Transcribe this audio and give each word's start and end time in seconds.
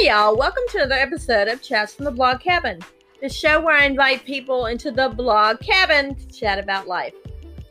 Hey, 0.00 0.06
y'all. 0.06 0.34
Welcome 0.34 0.62
to 0.70 0.78
another 0.78 0.94
episode 0.94 1.46
of 1.48 1.60
Chats 1.60 1.94
from 1.94 2.06
the 2.06 2.10
Blog 2.10 2.40
Cabin, 2.40 2.80
the 3.20 3.28
show 3.28 3.60
where 3.60 3.76
I 3.76 3.84
invite 3.84 4.24
people 4.24 4.64
into 4.64 4.90
the 4.90 5.10
blog 5.10 5.60
cabin 5.60 6.14
to 6.14 6.26
chat 6.26 6.58
about 6.58 6.88
life. 6.88 7.12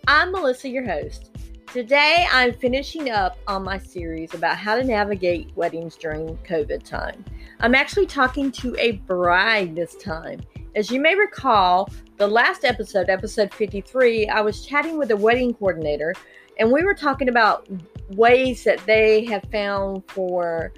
I'm 0.08 0.32
Melissa, 0.32 0.70
your 0.70 0.86
host. 0.86 1.32
Today, 1.74 2.28
I'm 2.32 2.54
finishing 2.54 3.10
up 3.10 3.40
on 3.48 3.64
my 3.64 3.80
series 3.80 4.36
about 4.36 4.58
how 4.58 4.76
to 4.76 4.84
navigate 4.84 5.52
weddings 5.56 5.96
during 5.96 6.38
COVID 6.48 6.84
time. 6.84 7.26
I'm 7.62 7.74
actually 7.74 8.06
talking 8.06 8.52
to 8.52 8.76
a 8.78 8.92
bride 9.08 9.76
this 9.76 9.96
time. 9.96 10.42
As 10.76 10.92
you 10.92 11.02
may 11.02 11.16
recall, 11.16 11.90
the 12.18 12.28
last 12.28 12.64
episode, 12.64 13.10
episode 13.10 13.52
53, 13.52 14.28
I 14.28 14.42
was 14.42 14.64
chatting 14.64 15.00
with 15.00 15.10
a 15.10 15.18
wedding 15.18 15.56
coordinator, 15.56 16.14
and 16.60 16.72
we 16.72 16.84
were 16.84 16.94
talking 16.94 17.30
about 17.30 17.68
ways 18.12 18.64
that 18.64 18.86
they 18.86 19.26
have 19.26 19.44
found 19.52 20.04
for 20.12 20.72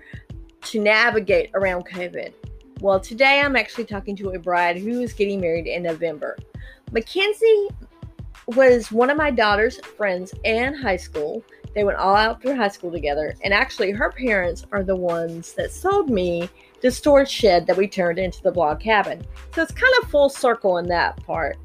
to 0.63 0.79
navigate 0.79 1.51
around 1.53 1.85
COVID. 1.87 2.33
Well, 2.79 2.99
today 2.99 3.41
I'm 3.41 3.55
actually 3.55 3.85
talking 3.85 4.15
to 4.17 4.31
a 4.31 4.39
bride 4.39 4.77
who 4.77 5.01
is 5.01 5.13
getting 5.13 5.39
married 5.39 5.67
in 5.67 5.83
November. 5.83 6.37
Mackenzie 6.91 7.69
was 8.47 8.91
one 8.91 9.09
of 9.09 9.17
my 9.17 9.31
daughter's 9.31 9.79
friends 9.97 10.33
in 10.43 10.73
high 10.73 10.97
school. 10.97 11.43
They 11.73 11.83
went 11.83 11.99
all 11.99 12.15
out 12.15 12.41
through 12.41 12.55
high 12.55 12.67
school 12.67 12.91
together, 12.91 13.33
and 13.43 13.53
actually, 13.53 13.91
her 13.91 14.11
parents 14.11 14.65
are 14.71 14.83
the 14.83 14.95
ones 14.95 15.53
that 15.53 15.71
sold 15.71 16.09
me 16.09 16.49
the 16.81 16.91
storage 16.91 17.29
shed 17.29 17.67
that 17.67 17.77
we 17.77 17.87
turned 17.87 18.19
into 18.19 18.41
the 18.41 18.51
blog 18.51 18.79
cabin. 18.79 19.23
So 19.53 19.61
it's 19.61 19.71
kind 19.71 19.93
of 20.01 20.09
full 20.09 20.29
circle 20.29 20.79
in 20.79 20.87
that 20.87 21.23
part. 21.25 21.57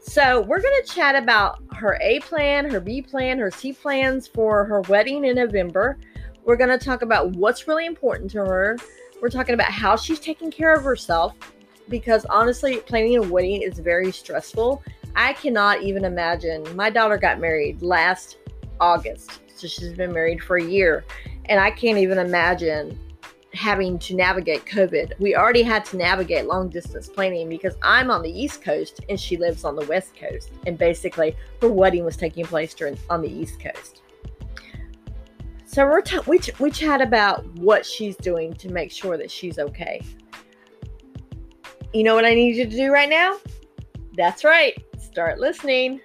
So 0.00 0.40
we're 0.40 0.60
going 0.60 0.82
to 0.82 0.92
chat 0.92 1.14
about 1.14 1.62
her 1.74 1.96
A 2.00 2.18
plan, 2.20 2.68
her 2.70 2.80
B 2.80 3.02
plan, 3.02 3.38
her 3.38 3.50
C 3.50 3.72
plans 3.72 4.26
for 4.26 4.64
her 4.64 4.80
wedding 4.82 5.24
in 5.24 5.36
November. 5.36 5.98
We're 6.44 6.56
going 6.56 6.76
to 6.76 6.84
talk 6.84 7.02
about 7.02 7.30
what's 7.36 7.68
really 7.68 7.86
important 7.86 8.30
to 8.32 8.38
her. 8.38 8.76
We're 9.20 9.30
talking 9.30 9.54
about 9.54 9.70
how 9.70 9.96
she's 9.96 10.18
taking 10.18 10.50
care 10.50 10.74
of 10.74 10.82
herself 10.82 11.34
because 11.88 12.24
honestly, 12.26 12.78
planning 12.78 13.16
a 13.16 13.22
wedding 13.22 13.62
is 13.62 13.78
very 13.78 14.10
stressful. 14.10 14.82
I 15.14 15.34
cannot 15.34 15.82
even 15.82 16.04
imagine. 16.04 16.64
My 16.74 16.90
daughter 16.90 17.16
got 17.16 17.38
married 17.38 17.82
last 17.82 18.38
August, 18.80 19.40
so 19.54 19.68
she's 19.68 19.92
been 19.92 20.12
married 20.12 20.42
for 20.42 20.56
a 20.56 20.64
year, 20.64 21.04
and 21.44 21.60
I 21.60 21.70
can't 21.70 21.98
even 21.98 22.18
imagine 22.18 22.98
having 23.54 23.98
to 23.98 24.16
navigate 24.16 24.64
COVID. 24.64 25.12
We 25.20 25.36
already 25.36 25.62
had 25.62 25.84
to 25.86 25.96
navigate 25.96 26.46
long 26.46 26.70
distance 26.70 27.08
planning 27.08 27.48
because 27.48 27.74
I'm 27.82 28.10
on 28.10 28.22
the 28.22 28.30
East 28.30 28.62
Coast 28.62 29.00
and 29.08 29.20
she 29.20 29.36
lives 29.36 29.64
on 29.64 29.76
the 29.76 29.84
West 29.86 30.16
Coast. 30.16 30.50
And 30.66 30.78
basically, 30.78 31.36
her 31.60 31.68
wedding 31.68 32.04
was 32.04 32.16
taking 32.16 32.46
place 32.46 32.72
during, 32.72 32.98
on 33.10 33.20
the 33.20 33.30
East 33.30 33.60
Coast. 33.60 34.01
So 35.72 35.86
we're 35.86 36.02
t- 36.02 36.18
we, 36.26 36.38
we 36.58 36.70
chat 36.70 37.00
about 37.00 37.46
what 37.54 37.86
she's 37.86 38.14
doing 38.16 38.52
to 38.56 38.68
make 38.68 38.92
sure 38.92 39.16
that 39.16 39.30
she's 39.30 39.58
okay. 39.58 40.02
You 41.94 42.02
know 42.02 42.14
what 42.14 42.26
I 42.26 42.34
need 42.34 42.56
you 42.56 42.66
to 42.66 42.70
do 42.70 42.92
right 42.92 43.08
now? 43.08 43.38
That's 44.14 44.44
right. 44.44 44.76
Start 45.00 45.38
listening. 45.38 46.02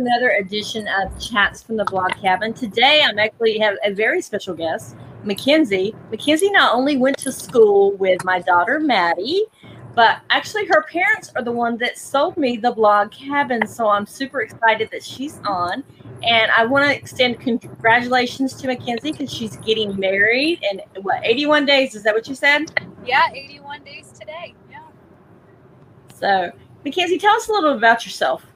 Another 0.00 0.30
edition 0.30 0.88
of 0.88 1.20
Chats 1.20 1.62
from 1.62 1.76
the 1.76 1.84
Blog 1.84 2.12
Cabin. 2.12 2.54
Today 2.54 3.02
I'm 3.06 3.18
actually 3.18 3.58
have 3.58 3.76
a 3.84 3.92
very 3.92 4.22
special 4.22 4.54
guest, 4.54 4.96
Mackenzie. 5.24 5.94
Mackenzie 6.10 6.50
not 6.50 6.74
only 6.74 6.96
went 6.96 7.18
to 7.18 7.30
school 7.30 7.92
with 7.96 8.24
my 8.24 8.40
daughter 8.40 8.80
Maddie, 8.80 9.44
but 9.94 10.22
actually 10.30 10.64
her 10.68 10.84
parents 10.84 11.30
are 11.36 11.44
the 11.44 11.52
one 11.52 11.76
that 11.78 11.98
sold 11.98 12.38
me 12.38 12.56
the 12.56 12.70
blog 12.70 13.10
cabin. 13.10 13.66
So 13.66 13.88
I'm 13.90 14.06
super 14.06 14.40
excited 14.40 14.88
that 14.90 15.04
she's 15.04 15.38
on. 15.44 15.84
And 16.22 16.50
I 16.50 16.64
want 16.64 16.86
to 16.86 16.96
extend 16.96 17.38
congratulations 17.38 18.54
to 18.54 18.68
Mackenzie 18.68 19.12
because 19.12 19.30
she's 19.30 19.56
getting 19.58 19.98
married 20.00 20.62
in 20.70 20.80
what 21.02 21.20
81 21.26 21.66
days. 21.66 21.94
Is 21.94 22.04
that 22.04 22.14
what 22.14 22.26
you 22.26 22.34
said? 22.34 22.72
Yeah, 23.04 23.26
81 23.34 23.84
days 23.84 24.12
today. 24.18 24.54
Yeah. 24.70 24.80
So 26.14 26.52
Mackenzie, 26.86 27.18
tell 27.18 27.36
us 27.36 27.48
a 27.48 27.52
little 27.52 27.72
bit 27.72 27.78
about 27.78 28.06
yourself. 28.06 28.46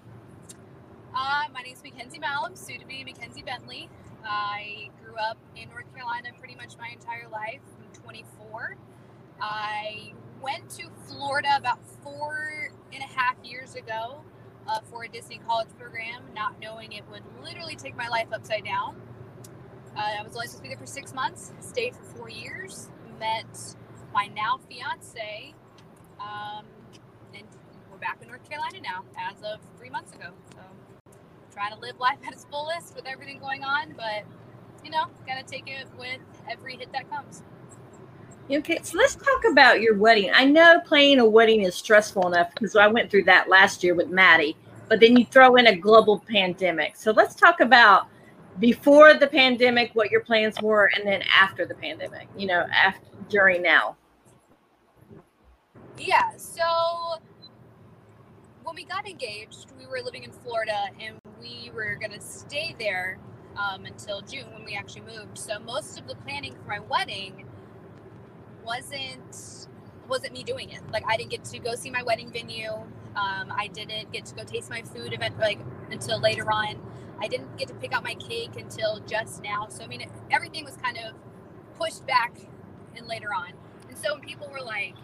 Uh, 1.26 1.44
my 1.54 1.62
is 1.62 1.82
Mackenzie 1.82 2.18
Malham, 2.18 2.54
soon 2.54 2.80
to 2.80 2.86
be 2.86 3.02
Mackenzie 3.02 3.42
Bentley. 3.42 3.88
I 4.26 4.90
grew 5.02 5.14
up 5.16 5.38
in 5.56 5.70
North 5.70 5.90
Carolina 5.94 6.28
pretty 6.38 6.54
much 6.54 6.76
my 6.78 6.88
entire 6.92 7.30
life. 7.32 7.62
I'm 7.80 8.02
24. 8.02 8.76
I 9.40 10.12
went 10.42 10.68
to 10.72 10.90
Florida 11.06 11.48
about 11.56 11.78
four 12.02 12.68
and 12.92 13.02
a 13.02 13.06
half 13.06 13.36
years 13.42 13.74
ago 13.74 14.20
uh, 14.68 14.80
for 14.90 15.04
a 15.04 15.08
Disney 15.08 15.40
college 15.46 15.68
program, 15.78 16.24
not 16.34 16.60
knowing 16.60 16.92
it 16.92 17.04
would 17.10 17.22
literally 17.42 17.74
take 17.74 17.96
my 17.96 18.08
life 18.08 18.28
upside 18.30 18.66
down. 18.66 19.00
Uh, 19.96 20.20
I 20.20 20.22
was 20.22 20.34
only 20.34 20.46
supposed 20.48 20.56
to 20.58 20.62
be 20.62 20.68
there 20.68 20.76
for 20.76 20.84
six 20.84 21.14
months, 21.14 21.54
stayed 21.60 21.96
for 21.96 22.02
four 22.02 22.28
years, 22.28 22.90
met 23.18 23.76
my 24.12 24.26
now 24.26 24.60
fiance, 24.68 25.54
um, 26.20 26.66
and 27.34 27.46
we're 27.90 27.96
back 27.96 28.18
in 28.20 28.28
North 28.28 28.46
Carolina 28.46 28.80
now 28.82 29.04
as 29.18 29.42
of 29.42 29.60
three 29.78 29.88
months 29.88 30.12
ago. 30.12 30.28
So 30.52 30.60
trying 31.54 31.72
to 31.72 31.80
live 31.80 31.98
life 32.00 32.18
at 32.26 32.32
its 32.32 32.44
fullest 32.50 32.94
with 32.96 33.06
everything 33.06 33.38
going 33.38 33.62
on, 33.62 33.94
but 33.96 34.24
you 34.84 34.90
know, 34.90 35.04
gotta 35.26 35.42
take 35.42 35.68
it 35.68 35.86
with 35.98 36.18
every 36.50 36.76
hit 36.76 36.92
that 36.92 37.08
comes. 37.08 37.42
Okay, 38.50 38.78
so 38.82 38.98
let's 38.98 39.14
talk 39.14 39.44
about 39.50 39.80
your 39.80 39.96
wedding. 39.96 40.30
I 40.34 40.44
know 40.44 40.80
planning 40.84 41.20
a 41.20 41.24
wedding 41.24 41.62
is 41.62 41.74
stressful 41.74 42.26
enough 42.26 42.50
because 42.50 42.76
I 42.76 42.88
went 42.88 43.10
through 43.10 43.24
that 43.24 43.48
last 43.48 43.82
year 43.82 43.94
with 43.94 44.08
Maddie, 44.08 44.54
but 44.88 45.00
then 45.00 45.16
you 45.16 45.24
throw 45.24 45.56
in 45.56 45.68
a 45.68 45.76
global 45.76 46.18
pandemic. 46.28 46.96
So 46.96 47.12
let's 47.12 47.34
talk 47.34 47.60
about 47.60 48.08
before 48.58 49.14
the 49.14 49.26
pandemic, 49.26 49.92
what 49.94 50.10
your 50.10 50.20
plans 50.20 50.60
were, 50.60 50.90
and 50.94 51.06
then 51.06 51.22
after 51.22 51.64
the 51.64 51.74
pandemic, 51.74 52.28
you 52.36 52.46
know, 52.46 52.66
after 52.70 53.06
during 53.30 53.62
now. 53.62 53.96
Yeah, 55.98 56.36
so 56.36 56.62
when 58.64 58.74
we 58.74 58.84
got 58.84 59.06
engaged, 59.06 59.66
we 59.78 59.86
were 59.86 60.00
living 60.02 60.24
in 60.24 60.32
Florida 60.32 60.86
and 60.98 61.16
we 61.40 61.70
were 61.74 61.96
gonna 62.00 62.20
stay 62.20 62.74
there 62.78 63.18
um, 63.56 63.84
until 63.84 64.22
June 64.22 64.50
when 64.52 64.64
we 64.64 64.74
actually 64.74 65.02
moved. 65.02 65.38
So 65.38 65.58
most 65.60 66.00
of 66.00 66.08
the 66.08 66.14
planning 66.16 66.54
for 66.54 66.68
my 66.68 66.80
wedding 66.80 67.46
wasn't 68.64 69.68
wasn't 70.08 70.32
me 70.32 70.42
doing 70.42 70.70
it. 70.70 70.80
Like 70.92 71.04
I 71.08 71.16
didn't 71.16 71.30
get 71.30 71.44
to 71.46 71.58
go 71.58 71.74
see 71.74 71.90
my 71.90 72.02
wedding 72.02 72.30
venue. 72.32 72.72
Um, 72.72 73.52
I 73.56 73.68
didn't 73.72 74.12
get 74.12 74.24
to 74.26 74.34
go 74.34 74.44
taste 74.44 74.70
my 74.70 74.82
food 74.82 75.12
event 75.12 75.38
like 75.38 75.58
until 75.90 76.18
later 76.20 76.50
on. 76.50 76.80
I 77.20 77.28
didn't 77.28 77.56
get 77.56 77.68
to 77.68 77.74
pick 77.74 77.94
out 77.94 78.02
my 78.02 78.14
cake 78.14 78.56
until 78.56 79.00
just 79.00 79.42
now. 79.42 79.68
So 79.68 79.84
I 79.84 79.86
mean, 79.86 80.06
everything 80.30 80.64
was 80.64 80.76
kind 80.76 80.98
of 80.98 81.14
pushed 81.78 82.06
back 82.06 82.36
and 82.96 83.06
later 83.06 83.28
on. 83.34 83.52
And 83.88 83.98
so 83.98 84.14
when 84.14 84.22
people 84.22 84.48
were 84.50 84.60
like, 84.64 84.94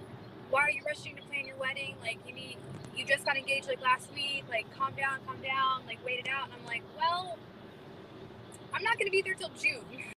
"Why 0.49 0.62
are 0.62 0.70
you 0.70 0.82
rushing 0.87 1.14
to 1.17 1.23
plan 1.23 1.46
your 1.46 1.56
wedding? 1.56 1.96
Like 2.00 2.19
you 2.26 2.34
need, 2.34 2.56
you 2.96 3.04
just 3.04 3.25
got 3.25 3.37
engaged 3.37 3.69
like 3.69 3.81
last 3.81 4.12
week. 4.14 4.44
Like 4.48 4.66
calm 4.76 4.92
down, 4.96 5.19
calm 5.26 5.37
down. 5.42 5.87
Like 5.87 5.98
wait 6.04 6.20
it 6.20 6.28
out." 6.28 6.46
And 6.46 6.54
I'm 6.54 6.66
like, 6.66 6.82
"Well, 6.98 7.38
I'm 8.75 8.82
not 8.82 8.98
to 8.98 9.10
be 9.10 9.22
there 9.22 9.34
till 9.34 9.50
June. 9.50 9.84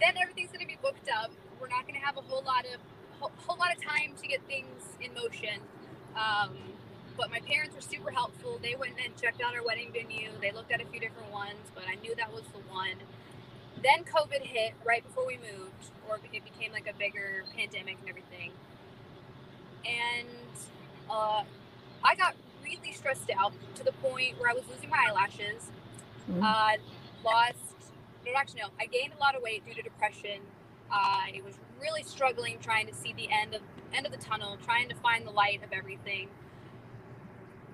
then 0.00 0.14
everything's 0.20 0.50
to 0.60 0.66
be 0.66 0.78
booked 0.82 1.08
up. 1.08 1.30
We're 1.60 1.68
not 1.68 1.86
to 1.88 1.94
have 1.94 2.16
a 2.16 2.22
whole 2.22 2.42
lot 2.42 2.64
of 2.66 2.80
whole, 3.20 3.32
whole 3.36 3.56
lot 3.56 3.74
of 3.74 3.82
time 3.82 4.14
to 4.20 4.28
get 4.28 4.40
things 4.46 4.82
in 5.00 5.14
motion." 5.14 5.60
Um, 6.14 6.54
but 7.16 7.30
my 7.30 7.40
parents 7.40 7.74
were 7.74 7.80
super 7.80 8.10
helpful. 8.10 8.58
They 8.62 8.74
went 8.74 8.94
and 9.02 9.14
checked 9.20 9.40
out 9.40 9.54
our 9.54 9.64
wedding 9.64 9.90
venue. 9.92 10.30
They 10.40 10.50
looked 10.50 10.72
at 10.72 10.80
a 10.80 10.86
few 10.86 11.00
different 11.00 11.30
ones, 11.32 11.70
but 11.74 11.84
I 11.88 11.94
knew 11.96 12.14
that 12.16 12.32
was 12.32 12.42
the 12.52 12.60
one. 12.72 12.96
Then 13.82 14.04
COVID 14.04 14.42
hit 14.42 14.74
right 14.84 15.04
before 15.06 15.26
we 15.26 15.36
moved, 15.36 15.90
or 16.08 16.18
it 16.32 16.44
became 16.44 16.72
like 16.72 16.88
a 16.88 16.96
bigger 16.96 17.44
pandemic 17.56 17.98
and 18.00 18.08
everything. 18.08 18.50
And 19.84 20.28
uh, 21.10 21.44
I 22.04 22.14
got 22.14 22.34
really 22.62 22.92
stressed 22.92 23.30
out 23.36 23.52
to 23.76 23.84
the 23.84 23.92
point 23.92 24.38
where 24.38 24.50
I 24.50 24.54
was 24.54 24.64
losing 24.70 24.90
my 24.90 25.06
eyelashes. 25.08 25.70
Mm-hmm. 26.30 26.42
Uh, 26.42 26.72
lost, 27.24 27.58
no, 28.26 28.32
actually, 28.36 28.60
no, 28.60 28.68
I 28.78 28.86
gained 28.86 29.12
a 29.16 29.20
lot 29.20 29.34
of 29.34 29.42
weight 29.42 29.64
due 29.66 29.74
to 29.74 29.82
depression. 29.82 30.40
I 30.90 31.40
was 31.44 31.54
really 31.80 32.02
struggling 32.02 32.58
trying 32.60 32.86
to 32.86 32.94
see 32.94 33.12
the 33.14 33.28
end 33.30 33.54
of 33.54 33.62
end 33.92 34.06
of 34.06 34.12
the 34.12 34.18
tunnel, 34.18 34.58
trying 34.64 34.88
to 34.88 34.94
find 34.96 35.26
the 35.26 35.30
light 35.30 35.62
of 35.64 35.72
everything. 35.72 36.28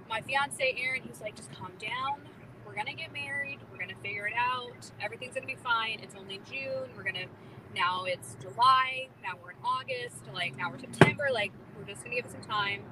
My 0.08 0.20
fiance 0.22 0.74
Aaron, 0.78 1.02
he's 1.02 1.20
like, 1.20 1.36
just 1.36 1.52
calm 1.52 1.72
down. 1.78 2.20
We're 2.66 2.74
gonna 2.74 2.94
get 2.94 3.12
married. 3.12 3.58
We're 3.70 3.78
gonna 3.78 3.98
figure 4.02 4.26
it 4.26 4.34
out. 4.38 4.90
Everything's 5.02 5.34
gonna 5.34 5.46
be 5.46 5.56
fine. 5.56 6.00
It's 6.00 6.14
only 6.14 6.40
June. 6.50 6.88
We're 6.96 7.02
gonna 7.02 7.26
now 7.74 8.04
it's 8.04 8.36
July. 8.40 9.08
Now 9.22 9.32
we're 9.42 9.50
in 9.50 9.56
August. 9.64 10.22
Like 10.32 10.56
now 10.56 10.70
we're 10.70 10.78
September. 10.78 11.28
Like 11.32 11.52
we're 11.76 11.84
just 11.84 12.04
gonna 12.04 12.16
give 12.16 12.26
it 12.26 12.32
some 12.32 12.42
time. 12.42 12.82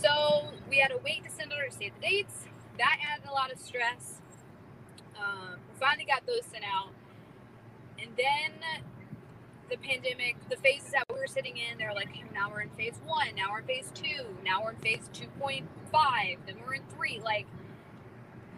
So 0.00 0.48
we 0.68 0.78
had 0.78 0.88
to 0.88 0.98
wait 1.04 1.24
to 1.24 1.30
send 1.30 1.52
our 1.52 1.70
save 1.70 1.92
the 2.00 2.06
dates. 2.06 2.44
That 2.78 2.96
added 3.12 3.28
a 3.28 3.32
lot 3.32 3.52
of 3.52 3.58
stress. 3.58 4.20
Um, 5.18 5.56
we 5.72 5.78
finally 5.78 6.04
got 6.06 6.26
those 6.26 6.44
sent 6.50 6.64
out. 6.64 6.90
And 8.00 8.10
then 8.16 8.82
the 9.68 9.76
pandemic, 9.76 10.36
the 10.48 10.56
phases 10.56 10.92
that 10.92 11.04
we 11.12 11.18
were 11.18 11.26
sitting 11.26 11.58
in, 11.58 11.76
they're 11.76 11.92
like, 11.92 12.08
now 12.32 12.50
we're 12.50 12.62
in 12.62 12.70
phase 12.70 12.98
one, 13.04 13.34
now 13.36 13.52
we're 13.52 13.60
in 13.60 13.66
phase 13.66 13.90
two, 13.94 14.24
now 14.42 14.62
we're 14.64 14.70
in 14.70 14.76
phase 14.76 15.10
2.5, 15.12 15.66
then 16.46 16.56
we're 16.66 16.74
in 16.74 16.82
three. 16.96 17.20
Like, 17.22 17.46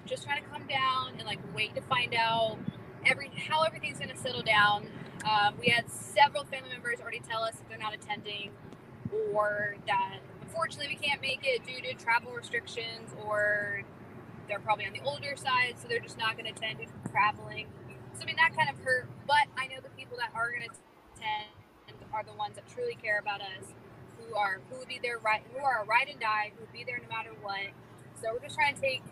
just 0.06 0.24
trying 0.24 0.42
to 0.42 0.48
come 0.48 0.66
down 0.66 1.14
and 1.18 1.26
like 1.26 1.38
wait 1.54 1.74
to 1.74 1.80
find 1.82 2.14
out 2.14 2.58
every 3.06 3.30
how 3.48 3.62
everything's 3.62 3.98
going 3.98 4.10
to 4.10 4.16
settle 4.16 4.42
down. 4.42 4.86
Um, 5.28 5.54
we 5.60 5.68
had 5.68 5.90
several 5.90 6.44
family 6.44 6.70
members 6.70 7.00
already 7.00 7.20
tell 7.20 7.42
us 7.42 7.54
that 7.56 7.68
they're 7.68 7.78
not 7.78 7.94
attending 7.94 8.50
or 9.32 9.76
that 9.86 10.18
unfortunately 10.52 10.98
we 11.00 11.06
can't 11.08 11.22
make 11.22 11.40
it 11.44 11.64
due 11.64 11.80
to 11.80 11.94
travel 11.94 12.30
restrictions 12.32 13.08
or 13.24 13.82
they're 14.48 14.60
probably 14.60 14.84
on 14.84 14.92
the 14.92 15.00
older 15.00 15.34
side 15.34 15.74
so 15.80 15.88
they're 15.88 15.98
just 15.98 16.18
not 16.18 16.36
going 16.36 16.44
to 16.44 16.52
attend 16.52 16.78
due 16.78 16.84
to 16.84 17.10
traveling. 17.10 17.66
So 18.12 18.22
i 18.22 18.26
mean 18.26 18.36
that 18.36 18.54
kind 18.54 18.68
of 18.68 18.76
hurt 18.84 19.08
but 19.26 19.48
i 19.56 19.66
know 19.66 19.80
the 19.82 19.88
people 19.96 20.18
that 20.18 20.28
are 20.34 20.50
going 20.50 20.68
to 20.68 20.74
attend 21.16 21.48
are 22.12 22.22
the 22.24 22.36
ones 22.36 22.54
that 22.56 22.68
truly 22.68 22.94
care 23.00 23.18
about 23.18 23.40
us 23.40 23.72
who 24.18 24.34
are 24.34 24.60
who 24.68 24.76
would 24.76 24.88
be 24.88 25.00
there 25.02 25.18
right 25.18 25.42
who 25.54 25.64
are 25.64 25.86
ride 25.88 26.08
and 26.10 26.20
die 26.20 26.52
who 26.54 26.60
would 26.60 26.72
be 26.72 26.84
there 26.84 27.00
no 27.00 27.08
matter 27.08 27.30
what. 27.40 27.72
So 28.20 28.28
we're 28.34 28.44
just 28.44 28.54
trying 28.54 28.74
to 28.74 28.80
take 28.80 29.02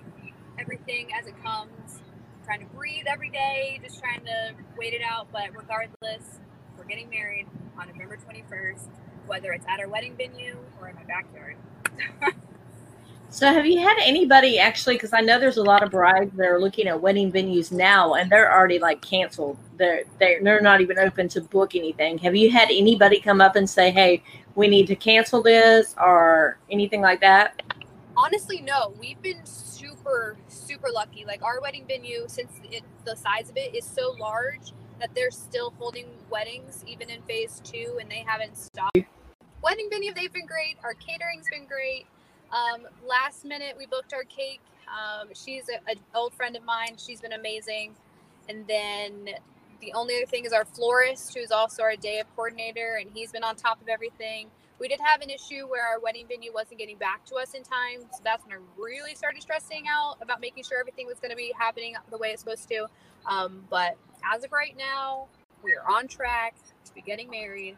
everything 0.58 1.08
as 1.18 1.26
it 1.26 1.34
comes 1.42 2.02
trying 2.44 2.60
to 2.60 2.66
breathe 2.76 3.06
every 3.08 3.30
day 3.30 3.80
just 3.82 3.98
trying 3.98 4.22
to 4.26 4.52
wait 4.76 4.92
it 4.92 5.00
out 5.00 5.28
but 5.32 5.48
regardless 5.56 6.40
we're 6.76 6.84
getting 6.84 7.08
married 7.08 7.46
on 7.78 7.88
november 7.88 8.18
21st 8.18 8.88
whether 9.30 9.52
it's 9.52 9.64
at 9.68 9.78
our 9.78 9.88
wedding 9.88 10.14
venue 10.16 10.56
or 10.80 10.88
in 10.88 10.96
my 10.96 11.04
backyard. 11.04 11.56
so, 13.30 13.46
have 13.46 13.64
you 13.64 13.78
had 13.78 13.96
anybody 14.02 14.58
actually? 14.58 14.96
Because 14.96 15.12
I 15.12 15.20
know 15.20 15.38
there's 15.38 15.56
a 15.56 15.62
lot 15.62 15.84
of 15.84 15.92
brides 15.92 16.36
that 16.36 16.46
are 16.48 16.60
looking 16.60 16.88
at 16.88 17.00
wedding 17.00 17.30
venues 17.30 17.70
now, 17.70 18.14
and 18.14 18.28
they're 18.28 18.52
already 18.52 18.80
like 18.80 19.00
canceled. 19.00 19.56
They're 19.78 20.02
they're 20.18 20.42
they're 20.42 20.60
not 20.60 20.80
even 20.80 20.98
open 20.98 21.28
to 21.28 21.40
book 21.40 21.76
anything. 21.76 22.18
Have 22.18 22.34
you 22.34 22.50
had 22.50 22.68
anybody 22.70 23.20
come 23.20 23.40
up 23.40 23.54
and 23.54 23.70
say, 23.70 23.92
"Hey, 23.92 24.24
we 24.56 24.66
need 24.66 24.88
to 24.88 24.96
cancel 24.96 25.42
this," 25.42 25.94
or 25.96 26.58
anything 26.68 27.00
like 27.00 27.20
that? 27.20 27.62
Honestly, 28.16 28.60
no. 28.60 28.92
We've 29.00 29.22
been 29.22 29.46
super 29.46 30.36
super 30.48 30.88
lucky. 30.92 31.24
Like 31.24 31.42
our 31.42 31.60
wedding 31.60 31.84
venue, 31.86 32.24
since 32.26 32.50
it, 32.68 32.82
the 33.04 33.14
size 33.14 33.48
of 33.48 33.56
it 33.56 33.76
is 33.76 33.84
so 33.84 34.16
large 34.18 34.72
that 34.98 35.14
they're 35.14 35.30
still 35.30 35.72
holding 35.78 36.06
weddings 36.30 36.84
even 36.86 37.08
in 37.08 37.22
phase 37.22 37.62
two 37.64 37.96
and 38.00 38.10
they 38.10 38.22
haven't 38.26 38.54
stopped 38.56 38.98
wedding 39.62 39.88
venue, 39.90 40.12
they've 40.14 40.32
been 40.32 40.46
great. 40.46 40.76
Our 40.82 40.94
catering's 40.94 41.48
been 41.50 41.66
great. 41.66 42.06
Um, 42.52 42.86
last 43.06 43.44
minute, 43.44 43.76
we 43.78 43.86
booked 43.86 44.12
our 44.12 44.24
cake. 44.24 44.60
Um, 44.88 45.28
she's 45.34 45.68
an 45.68 45.96
old 46.14 46.32
friend 46.34 46.56
of 46.56 46.64
mine. 46.64 46.96
She's 46.96 47.20
been 47.20 47.32
amazing. 47.32 47.94
And 48.48 48.66
then 48.66 49.30
the 49.80 49.92
only 49.94 50.16
other 50.16 50.26
thing 50.26 50.44
is 50.44 50.52
our 50.52 50.64
florist, 50.64 51.34
who's 51.36 51.50
also 51.50 51.82
our 51.82 51.96
day 51.96 52.18
of 52.18 52.26
coordinator, 52.34 52.98
and 53.00 53.10
he's 53.14 53.32
been 53.32 53.44
on 53.44 53.56
top 53.56 53.80
of 53.80 53.88
everything. 53.88 54.50
We 54.78 54.88
did 54.88 55.00
have 55.04 55.20
an 55.20 55.28
issue 55.28 55.68
where 55.68 55.86
our 55.86 56.00
wedding 56.00 56.26
venue 56.26 56.52
wasn't 56.52 56.78
getting 56.78 56.96
back 56.96 57.24
to 57.26 57.36
us 57.36 57.52
in 57.52 57.62
time. 57.62 58.00
So 58.12 58.20
that's 58.24 58.44
when 58.46 58.56
I 58.56 58.60
really 58.78 59.14
started 59.14 59.42
stressing 59.42 59.84
out 59.88 60.16
about 60.22 60.40
making 60.40 60.64
sure 60.64 60.80
everything 60.80 61.06
was 61.06 61.18
going 61.18 61.30
to 61.30 61.36
be 61.36 61.52
happening 61.56 61.94
the 62.10 62.16
way 62.16 62.28
it's 62.28 62.42
supposed 62.42 62.66
to. 62.70 62.86
Um, 63.26 63.64
but 63.68 63.96
as 64.24 64.42
of 64.42 64.52
right 64.52 64.74
now, 64.76 65.28
we 65.62 65.72
are 65.74 65.86
on 65.86 66.08
track 66.08 66.54
to 66.86 66.94
be 66.94 67.02
getting 67.02 67.28
married 67.28 67.76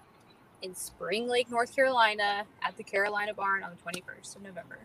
in 0.63 0.75
Spring 0.75 1.29
Lake, 1.29 1.51
North 1.51 1.75
Carolina 1.75 2.45
at 2.63 2.77
the 2.77 2.83
Carolina 2.83 3.35
Barn 3.35 3.63
on 3.63 3.71
the 3.71 4.01
21st 4.01 4.37
of 4.37 4.43
November. 4.43 4.79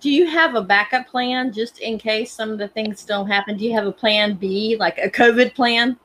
Do 0.00 0.10
you 0.10 0.26
have 0.26 0.54
a 0.54 0.62
backup 0.62 1.06
plan 1.08 1.52
just 1.52 1.78
in 1.78 1.98
case 1.98 2.30
some 2.30 2.50
of 2.50 2.58
the 2.58 2.68
things 2.68 3.04
don't 3.04 3.28
happen? 3.28 3.56
Do 3.56 3.64
you 3.64 3.72
have 3.72 3.86
a 3.86 3.92
plan 3.92 4.34
B, 4.34 4.76
like 4.78 4.98
a 4.98 5.08
COVID 5.08 5.54
plan? 5.54 5.98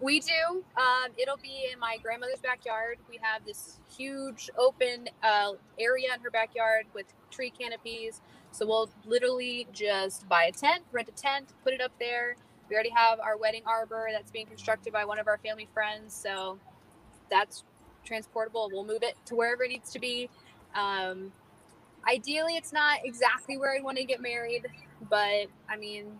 We 0.00 0.18
do. 0.18 0.64
Um, 0.76 1.10
it'll 1.16 1.36
be 1.36 1.68
in 1.72 1.78
my 1.78 1.98
grandmother's 2.02 2.40
backyard. 2.40 2.98
We 3.08 3.20
have 3.22 3.44
this 3.44 3.78
huge 3.94 4.50
open 4.58 5.08
uh, 5.22 5.52
area 5.78 6.08
in 6.14 6.20
her 6.22 6.30
backyard 6.30 6.86
with 6.94 7.06
tree 7.30 7.50
canopies. 7.50 8.20
So 8.50 8.66
we'll 8.66 8.90
literally 9.06 9.68
just 9.72 10.28
buy 10.28 10.44
a 10.44 10.52
tent, 10.52 10.82
rent 10.90 11.08
a 11.08 11.12
tent, 11.12 11.50
put 11.62 11.72
it 11.72 11.80
up 11.80 11.92
there. 12.00 12.36
We 12.68 12.74
already 12.74 12.90
have 12.90 13.20
our 13.20 13.36
wedding 13.36 13.62
arbor 13.66 14.08
that's 14.10 14.30
being 14.30 14.46
constructed 14.46 14.92
by 14.92 15.04
one 15.04 15.18
of 15.18 15.28
our 15.28 15.38
family 15.38 15.68
friends. 15.72 16.14
So 16.14 16.58
that's 17.30 17.64
transportable. 18.10 18.68
We'll 18.72 18.84
move 18.84 19.02
it 19.02 19.14
to 19.26 19.36
wherever 19.36 19.62
it 19.62 19.68
needs 19.68 19.92
to 19.92 20.00
be. 20.00 20.28
Um, 20.74 21.32
ideally, 22.08 22.56
it's 22.56 22.72
not 22.72 22.98
exactly 23.04 23.56
where 23.56 23.72
I 23.72 23.80
want 23.80 23.98
to 23.98 24.04
get 24.04 24.20
married, 24.20 24.66
but 25.08 25.46
I 25.68 25.76
mean, 25.78 26.18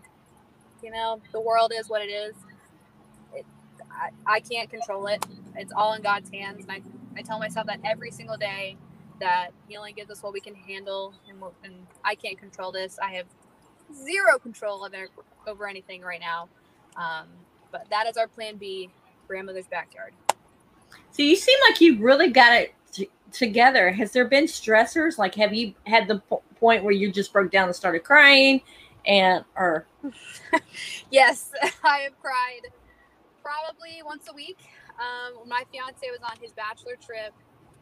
you 0.81 0.89
know, 0.89 1.21
the 1.33 1.41
world 1.41 1.73
is 1.75 1.89
what 1.89 2.01
it 2.01 2.09
is. 2.09 2.33
It, 3.33 3.45
I, 3.91 4.09
I 4.25 4.39
can't 4.39 4.69
control 4.69 5.07
it. 5.07 5.25
It's 5.57 5.73
all 5.75 5.93
in 5.93 6.01
God's 6.01 6.31
hands. 6.31 6.63
And 6.63 6.71
I, 6.71 6.81
I 7.17 7.23
tell 7.23 7.39
myself 7.39 7.67
that 7.67 7.81
every 7.83 8.11
single 8.11 8.37
day 8.37 8.77
that 9.19 9.49
He 9.67 9.75
only 9.75 9.91
gives 9.91 10.09
us 10.09 10.23
what 10.23 10.31
we 10.31 10.39
can 10.39 10.55
handle, 10.55 11.13
and, 11.29 11.43
and 11.65 11.75
I 12.05 12.15
can't 12.15 12.39
control 12.39 12.71
this. 12.71 12.97
I 13.03 13.11
have 13.15 13.25
zero 13.93 14.39
control 14.39 14.85
over, 14.85 15.09
over 15.45 15.67
anything 15.67 16.01
right 16.01 16.21
now. 16.21 16.47
Um, 16.95 17.27
but 17.69 17.89
that 17.89 18.07
is 18.07 18.15
our 18.15 18.27
plan 18.27 18.55
B 18.55 18.89
grandmother's 19.27 19.67
backyard. 19.67 20.13
So 21.11 21.23
you 21.23 21.35
seem 21.35 21.57
like 21.69 21.81
you 21.81 21.99
really 21.99 22.29
got 22.29 22.53
it 22.53 22.73
t- 22.91 23.09
together. 23.31 23.91
Has 23.91 24.11
there 24.11 24.25
been 24.25 24.45
stressors? 24.45 25.17
Like, 25.17 25.35
have 25.35 25.53
you 25.53 25.73
had 25.85 26.07
the 26.07 26.19
po- 26.19 26.43
point 26.59 26.83
where 26.83 26.93
you 26.93 27.11
just 27.11 27.33
broke 27.33 27.51
down 27.51 27.67
and 27.67 27.75
started 27.75 28.03
crying, 28.03 28.61
and 29.05 29.43
or? 29.55 29.85
yes, 31.11 31.51
I 31.83 31.99
have 31.99 32.19
cried 32.21 32.71
probably 33.41 34.01
once 34.05 34.27
a 34.29 34.33
week. 34.33 34.59
Um, 34.99 35.39
when 35.39 35.49
my 35.49 35.63
fiance 35.71 36.05
was 36.11 36.19
on 36.23 36.37
his 36.41 36.51
bachelor 36.51 36.95
trip, 37.03 37.33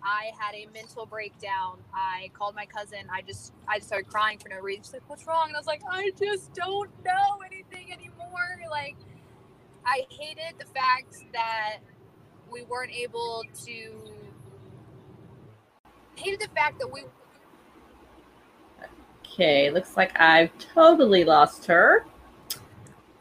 I 0.04 0.32
had 0.40 0.56
a 0.56 0.68
mental 0.74 1.06
breakdown. 1.06 1.80
I 1.94 2.32
called 2.34 2.56
my 2.56 2.66
cousin. 2.66 3.00
I 3.12 3.22
just 3.22 3.54
I 3.68 3.78
just 3.78 3.88
started 3.88 4.10
crying 4.10 4.40
for 4.40 4.50
no 4.50 4.60
reason. 4.60 4.84
She's 4.84 4.94
like, 4.94 5.10
"What's 5.10 5.28
wrong?" 5.28 5.48
And 5.48 5.56
I 5.56 5.60
was 5.60 5.68
like, 5.68 5.82
"I 5.90 6.12
just 6.20 6.54
don't 6.54 6.90
know 7.04 7.42
anything 7.46 7.92
anymore." 7.92 8.62
Like, 8.70 8.96
I 9.86 10.06
hated 10.10 10.58
the 10.58 10.66
fact 10.66 11.18
that 11.34 11.80
we 12.52 12.64
weren't 12.64 12.92
able 12.92 13.44
to 13.66 14.14
hated 16.16 16.40
the 16.40 16.50
fact 16.54 16.80
that 16.80 16.92
we 16.92 17.04
Okay, 19.26 19.72
looks 19.72 19.96
like 19.96 20.12
I've 20.20 20.52
totally 20.58 21.24
lost 21.24 21.66
her. 21.68 22.06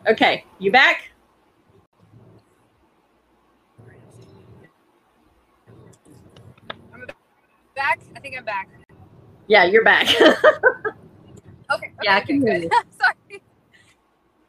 Okay, 0.07 0.45
you 0.59 0.73
back? 0.73 1.11
I'm 6.93 7.07
back. 7.77 8.01
I 8.17 8.21
think 8.21 8.37
I'm 8.37 8.45
back. 8.45 8.69
Yeah, 9.47 9.65
you're 9.65 9.85
back. 9.85 10.09
okay, 10.11 10.33
okay. 11.71 11.93
Yeah, 12.03 12.17
I 12.17 12.21
can 12.21 12.43
okay, 12.43 12.51
hear 12.51 12.57
you. 12.57 12.71
Sorry. 12.99 13.43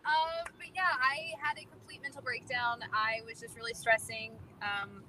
Um, 0.06 0.46
but 0.58 0.68
yeah, 0.74 0.82
I 1.00 1.34
had 1.42 1.58
a 1.58 1.66
complete 1.66 2.02
mental 2.02 2.22
breakdown. 2.22 2.80
I 2.94 3.22
was 3.28 3.40
just 3.40 3.56
really 3.56 3.74
stressing. 3.74 4.32
Um, 4.62 5.04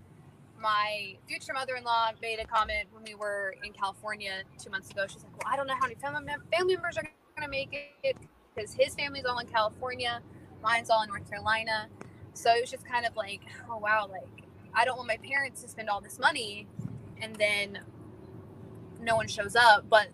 my 0.61 1.17
future 1.27 1.53
mother-in-law 1.55 2.13
made 2.21 2.39
a 2.39 2.47
comment 2.47 2.89
when 2.93 3.03
we 3.03 3.15
were 3.15 3.55
in 3.65 3.73
California 3.73 4.43
two 4.59 4.71
months 4.71 4.91
ago. 4.91 5.07
She's 5.09 5.23
like, 5.25 5.33
"Well, 5.33 5.53
I 5.53 5.57
don't 5.57 5.67
know 5.67 5.75
how 5.75 5.83
many 5.83 5.95
family, 5.95 6.75
members 6.75 6.99
are 6.99 7.03
going 7.03 7.15
to 7.43 7.49
make 7.49 7.97
it 8.03 8.17
because 8.55 8.75
his 8.75 8.95
family's 8.95 9.25
all 9.25 9.39
in 9.39 9.47
California, 9.47 10.21
mine's 10.63 10.91
all 10.91 11.03
in 11.03 11.09
North 11.09 11.29
Carolina." 11.29 11.89
So 12.35 12.53
it 12.53 12.61
was 12.61 12.71
just 12.71 12.87
kind 12.87 13.07
of 13.07 13.17
like, 13.17 13.41
"Oh 13.71 13.79
wow, 13.79 14.09
like 14.11 14.45
I 14.75 14.85
don't 14.85 14.97
want 14.97 15.09
my 15.09 15.17
parents 15.17 15.63
to 15.63 15.69
spend 15.69 15.89
all 15.89 16.01
this 16.01 16.19
money, 16.19 16.67
and 17.21 17.35
then 17.37 17.81
no 19.01 19.17
one 19.17 19.29
shows 19.29 19.57
up." 19.57 19.89
But 19.89 20.09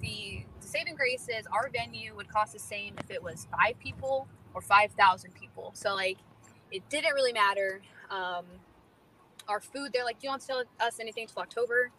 the 0.00 0.44
saving 0.60 0.96
grace 0.96 1.28
is 1.28 1.46
our 1.52 1.68
venue 1.70 2.14
would 2.16 2.28
cost 2.28 2.52
the 2.52 2.58
same 2.58 2.94
if 2.98 3.10
it 3.10 3.22
was 3.22 3.46
five 3.50 3.78
people 3.78 4.26
or 4.54 4.60
five 4.60 4.92
thousand 4.92 5.34
people. 5.34 5.70
So 5.74 5.94
like, 5.94 6.18
it 6.70 6.88
didn't 6.88 7.14
really 7.14 7.32
matter. 7.32 7.80
Um, 8.10 8.44
our 9.48 9.60
food. 9.60 9.92
They're 9.92 10.04
like, 10.04 10.18
"Do 10.20 10.26
you 10.26 10.30
want 10.30 10.42
to 10.42 10.46
tell 10.46 10.64
us 10.80 11.00
anything 11.00 11.26
till 11.26 11.42
October?" 11.42 11.90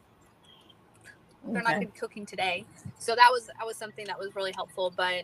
they're 1.53 1.61
not 1.61 1.79
be 1.79 1.85
cooking 1.87 2.25
today. 2.25 2.65
So 2.99 3.15
that 3.15 3.29
was 3.31 3.47
that 3.47 3.65
was 3.65 3.77
something 3.77 4.05
that 4.07 4.19
was 4.19 4.35
really 4.35 4.51
helpful. 4.53 4.93
But 4.95 5.23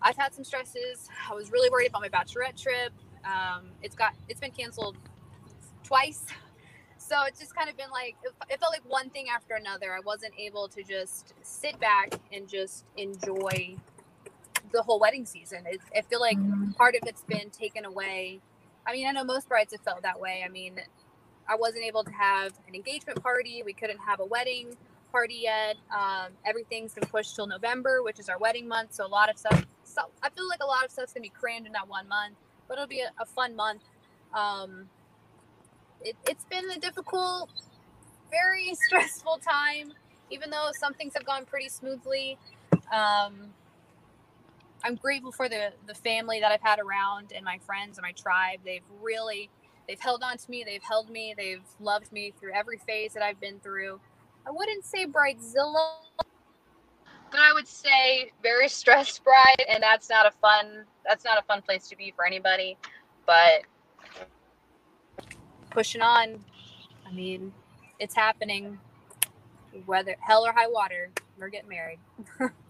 I've 0.00 0.16
had 0.16 0.34
some 0.34 0.44
stresses. 0.44 1.08
I 1.30 1.34
was 1.34 1.50
really 1.50 1.70
worried 1.70 1.88
about 1.88 2.02
my 2.02 2.08
bachelorette 2.08 2.60
trip. 2.60 2.92
Um, 3.24 3.66
it's 3.82 3.94
got 3.94 4.14
it's 4.28 4.40
been 4.40 4.50
canceled 4.50 4.96
twice. 5.84 6.24
So 6.98 7.16
it's 7.26 7.38
just 7.38 7.54
kind 7.54 7.68
of 7.68 7.76
been 7.76 7.90
like 7.90 8.16
it 8.50 8.60
felt 8.60 8.72
like 8.72 8.82
one 8.86 9.10
thing 9.10 9.26
after 9.34 9.54
another. 9.54 9.94
I 9.94 10.00
wasn't 10.00 10.32
able 10.38 10.68
to 10.68 10.82
just 10.82 11.34
sit 11.42 11.78
back 11.78 12.14
and 12.32 12.48
just 12.48 12.84
enjoy 12.96 13.76
the 14.72 14.82
whole 14.82 14.98
wedding 14.98 15.26
season. 15.26 15.64
It, 15.66 15.80
I 15.96 16.00
feel 16.02 16.20
like 16.20 16.38
mm-hmm. 16.38 16.72
part 16.72 16.94
of 16.94 17.02
it's 17.06 17.22
been 17.22 17.50
taken 17.50 17.84
away. 17.84 18.40
I 18.86 18.92
mean, 18.92 19.06
I 19.06 19.12
know 19.12 19.24
most 19.24 19.48
brides 19.48 19.72
have 19.72 19.80
felt 19.82 20.02
that 20.02 20.18
way. 20.20 20.42
I 20.44 20.48
mean, 20.48 20.80
I 21.48 21.56
wasn't 21.56 21.84
able 21.84 22.04
to 22.04 22.10
have 22.10 22.52
an 22.68 22.74
engagement 22.74 23.22
party. 23.22 23.62
We 23.64 23.72
couldn't 23.72 23.98
have 23.98 24.20
a 24.20 24.24
wedding 24.24 24.76
party 25.10 25.40
yet. 25.42 25.76
Um, 25.94 26.32
everything's 26.44 26.94
been 26.94 27.08
pushed 27.08 27.36
till 27.36 27.46
November, 27.46 28.02
which 28.02 28.18
is 28.18 28.28
our 28.28 28.38
wedding 28.38 28.66
month. 28.66 28.94
So 28.94 29.06
a 29.06 29.08
lot 29.08 29.30
of 29.30 29.38
stuff. 29.38 29.64
So 29.84 30.02
I 30.22 30.30
feel 30.30 30.48
like 30.48 30.60
a 30.62 30.66
lot 30.66 30.84
of 30.84 30.90
stuff's 30.90 31.12
gonna 31.12 31.22
be 31.22 31.28
crammed 31.28 31.66
in 31.66 31.72
that 31.72 31.88
one 31.88 32.08
month, 32.08 32.34
but 32.66 32.74
it'll 32.74 32.88
be 32.88 33.00
a, 33.00 33.10
a 33.20 33.26
fun 33.26 33.54
month. 33.54 33.82
Um, 34.34 34.88
it, 36.00 36.16
it's 36.26 36.44
been 36.46 36.70
a 36.70 36.78
difficult, 36.78 37.50
very 38.30 38.74
stressful 38.86 39.38
time. 39.38 39.92
Even 40.30 40.50
though 40.50 40.70
some 40.72 40.94
things 40.94 41.12
have 41.14 41.26
gone 41.26 41.44
pretty 41.44 41.68
smoothly, 41.68 42.38
um, 42.90 43.52
I'm 44.84 44.96
grateful 44.96 45.32
for 45.32 45.48
the 45.48 45.72
the 45.86 45.94
family 45.94 46.40
that 46.40 46.50
I've 46.50 46.60
had 46.60 46.78
around 46.78 47.32
and 47.34 47.44
my 47.44 47.58
friends 47.58 47.98
and 47.98 48.04
my 48.04 48.12
tribe. 48.12 48.60
They've 48.64 48.82
really 49.00 49.50
they've 49.86 50.00
held 50.00 50.22
on 50.22 50.36
to 50.36 50.50
me. 50.50 50.64
They've 50.64 50.82
held 50.82 51.10
me. 51.10 51.34
They've 51.36 51.62
loved 51.80 52.10
me 52.12 52.32
through 52.38 52.52
every 52.52 52.78
phase 52.78 53.12
that 53.14 53.22
I've 53.22 53.40
been 53.40 53.60
through. 53.60 54.00
I 54.46 54.50
wouldn't 54.50 54.84
say 54.84 55.06
bridezilla, 55.06 55.92
but 57.30 57.40
I 57.40 57.52
would 57.52 57.68
say 57.68 58.32
very 58.42 58.68
stressed 58.68 59.22
bride, 59.22 59.64
and 59.68 59.82
that's 59.82 60.10
not 60.10 60.26
a 60.26 60.32
fun 60.32 60.84
that's 61.06 61.24
not 61.24 61.38
a 61.38 61.42
fun 61.42 61.62
place 61.62 61.88
to 61.88 61.96
be 61.96 62.12
for 62.16 62.26
anybody. 62.26 62.76
But 63.24 63.62
pushing 65.70 66.02
on. 66.02 66.44
I 67.06 67.12
mean, 67.12 67.52
it's 67.98 68.14
happening. 68.14 68.78
Whether 69.86 70.16
hell 70.20 70.44
or 70.44 70.52
high 70.52 70.68
water, 70.68 71.10
we're 71.38 71.48
getting 71.48 71.68
married. 71.68 71.98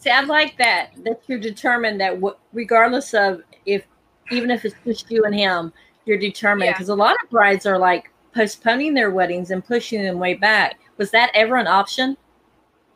See, 0.00 0.08
I 0.08 0.22
like 0.22 0.56
that 0.56 0.92
that 1.04 1.20
you're 1.26 1.38
determined 1.38 2.00
that 2.00 2.14
w- 2.14 2.36
regardless 2.54 3.12
of 3.12 3.42
if 3.66 3.84
even 4.30 4.50
if 4.50 4.64
it's 4.64 4.74
just 4.84 5.10
you 5.10 5.24
and 5.24 5.34
him, 5.34 5.74
you're 6.06 6.18
determined 6.18 6.72
because 6.72 6.88
yeah. 6.88 6.94
a 6.94 6.96
lot 6.96 7.16
of 7.22 7.28
brides 7.28 7.66
are 7.66 7.78
like 7.78 8.10
postponing 8.34 8.94
their 8.94 9.10
weddings 9.10 9.50
and 9.50 9.62
pushing 9.62 10.02
them 10.02 10.18
way 10.18 10.32
back. 10.32 10.80
Was 10.96 11.10
that 11.10 11.30
ever 11.34 11.56
an 11.56 11.66
option? 11.66 12.16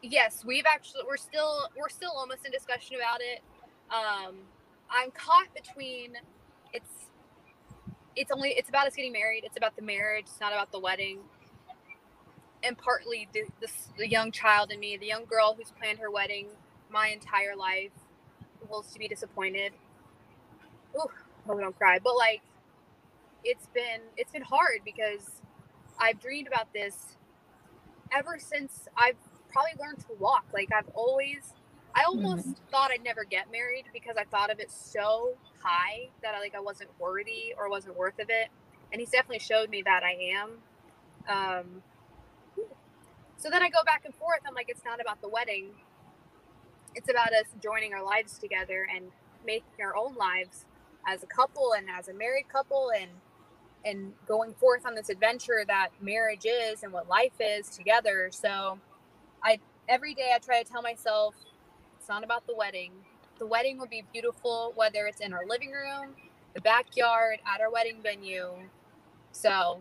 Yes, 0.01 0.45
we've 0.47 0.65
actually 0.67 1.03
we're 1.07 1.19
still 1.19 1.69
we're 1.77 1.91
still 1.91 2.13
almost 2.17 2.47
in 2.47 2.53
discussion 2.53 2.97
about 2.97 3.21
it. 3.21 3.43
Um, 3.91 4.37
I'm 4.91 5.11
caught 5.11 5.49
between 5.55 6.15
it's 6.73 7.11
it's 8.17 8.31
only 8.31 8.51
it's 8.51 8.71
about 8.71 8.87
us 8.87 8.95
getting 8.95 9.13
married. 9.13 9.45
It's 9.45 9.59
about 9.59 9.77
the 9.77 9.83
marriage. 9.83 10.25
It's 10.29 10.41
not 10.41 10.55
about 10.55 10.73
the 10.73 10.81
wedding. 10.81 11.19
And 12.63 12.79
partly 12.79 13.29
the, 13.35 13.43
the, 13.61 13.69
the 13.99 14.09
young 14.09 14.33
child 14.33 14.73
in 14.73 14.81
me, 14.81 14.97
the 14.97 15.05
young 15.05 15.27
girl 15.27 15.55
who's 15.55 15.71
planned 15.79 15.99
her 15.99 16.11
wedding 16.11 16.47
my 16.91 17.09
entire 17.09 17.57
life, 17.57 17.93
was 18.69 18.91
to 18.93 18.99
be 18.99 19.09
disappointed. 19.09 19.73
Ooh, 20.97 21.09
hope 21.47 21.59
I 21.59 21.61
don't 21.61 21.77
cry. 21.77 21.99
But 22.03 22.17
like, 22.17 22.43
it's 23.45 23.67
been 23.69 24.01
it's 24.17 24.33
been 24.33 24.43
hard 24.43 24.81
because 24.85 25.43
I've 25.99 26.21
dreamed 26.21 26.49
about 26.49 26.73
this 26.73 27.17
ever 28.13 28.39
since 28.39 28.89
I've 28.97 29.17
probably 29.51 29.73
learned 29.79 30.01
to 30.01 30.15
walk. 30.19 30.47
Like 30.53 30.71
I've 30.73 30.89
always 30.95 31.53
I 31.95 32.05
almost 32.05 32.49
mm-hmm. 32.49 32.71
thought 32.71 32.91
I'd 32.91 33.05
never 33.05 33.25
get 33.25 33.53
married 33.53 33.85
because 33.93 34.17
I 34.19 34.25
thought 34.25 34.51
of 34.51 34.59
it 34.59 34.71
so 34.71 35.37
high 35.63 36.09
that 36.23 36.35
I 36.35 36.41
like 36.41 36.55
I 36.55 36.61
wasn't 36.61 36.91
worthy 36.99 37.55
or 37.57 37.69
wasn't 37.69 37.97
worth 37.97 38.19
of 38.19 38.31
it. 38.31 38.49
And 38.93 39.01
he's 39.01 39.11
definitely 39.11 39.41
showed 39.41 39.71
me 39.71 39.83
that 39.83 40.03
I 40.03 40.35
am. 40.37 40.51
Um, 41.29 41.83
so 43.37 43.51
then 43.51 43.63
I 43.63 43.69
go 43.69 43.83
back 43.85 44.03
and 44.05 44.15
forth. 44.15 44.41
I'm 44.47 44.55
like, 44.55 44.69
it's 44.69 44.85
not 44.85 45.01
about 45.01 45.21
the 45.21 45.29
wedding. 45.29 45.71
It's 46.95 47.09
about 47.11 47.33
us 47.33 47.47
joining 47.63 47.93
our 47.95 48.05
lives 48.05 48.39
together 48.39 48.87
and 48.95 49.07
making 49.47 49.85
our 49.85 49.97
own 49.97 50.15
lives 50.15 50.65
as 51.07 51.23
a 51.23 51.27
couple 51.27 51.73
and 51.77 51.89
as 51.91 52.09
a 52.09 52.15
married 52.15 52.49
couple 52.49 52.91
and 52.99 53.11
and 53.85 54.15
going 54.27 54.55
forth 54.55 54.87
on 54.87 54.95
this 54.95 55.11
adventure 55.11 55.63
that 55.67 55.91
marriage 56.01 56.47
is 56.47 56.83
and 56.83 56.93
what 56.93 57.09
life 57.09 57.35
is 57.41 57.69
together. 57.69 58.31
So 58.33 58.79
I 59.43 59.59
every 59.89 60.15
day 60.15 60.33
I 60.35 60.39
try 60.39 60.63
to 60.63 60.71
tell 60.71 60.83
myself 60.83 61.35
it's 61.99 62.09
not 62.09 62.25
about 62.25 62.47
the 62.47 62.55
wedding. 62.55 62.93
The 63.39 63.47
wedding 63.47 63.79
will 63.79 63.87
be 63.87 64.05
beautiful, 64.13 64.73
whether 64.77 65.07
it's 65.07 65.21
in 65.21 65.33
our 65.33 65.47
living 65.47 65.73
room, 65.73 66.15
the 66.55 66.61
backyard, 66.61 67.39
at 67.53 67.61
our 67.61 67.71
wedding 67.71 67.97
venue. 68.03 68.51
So, 69.33 69.81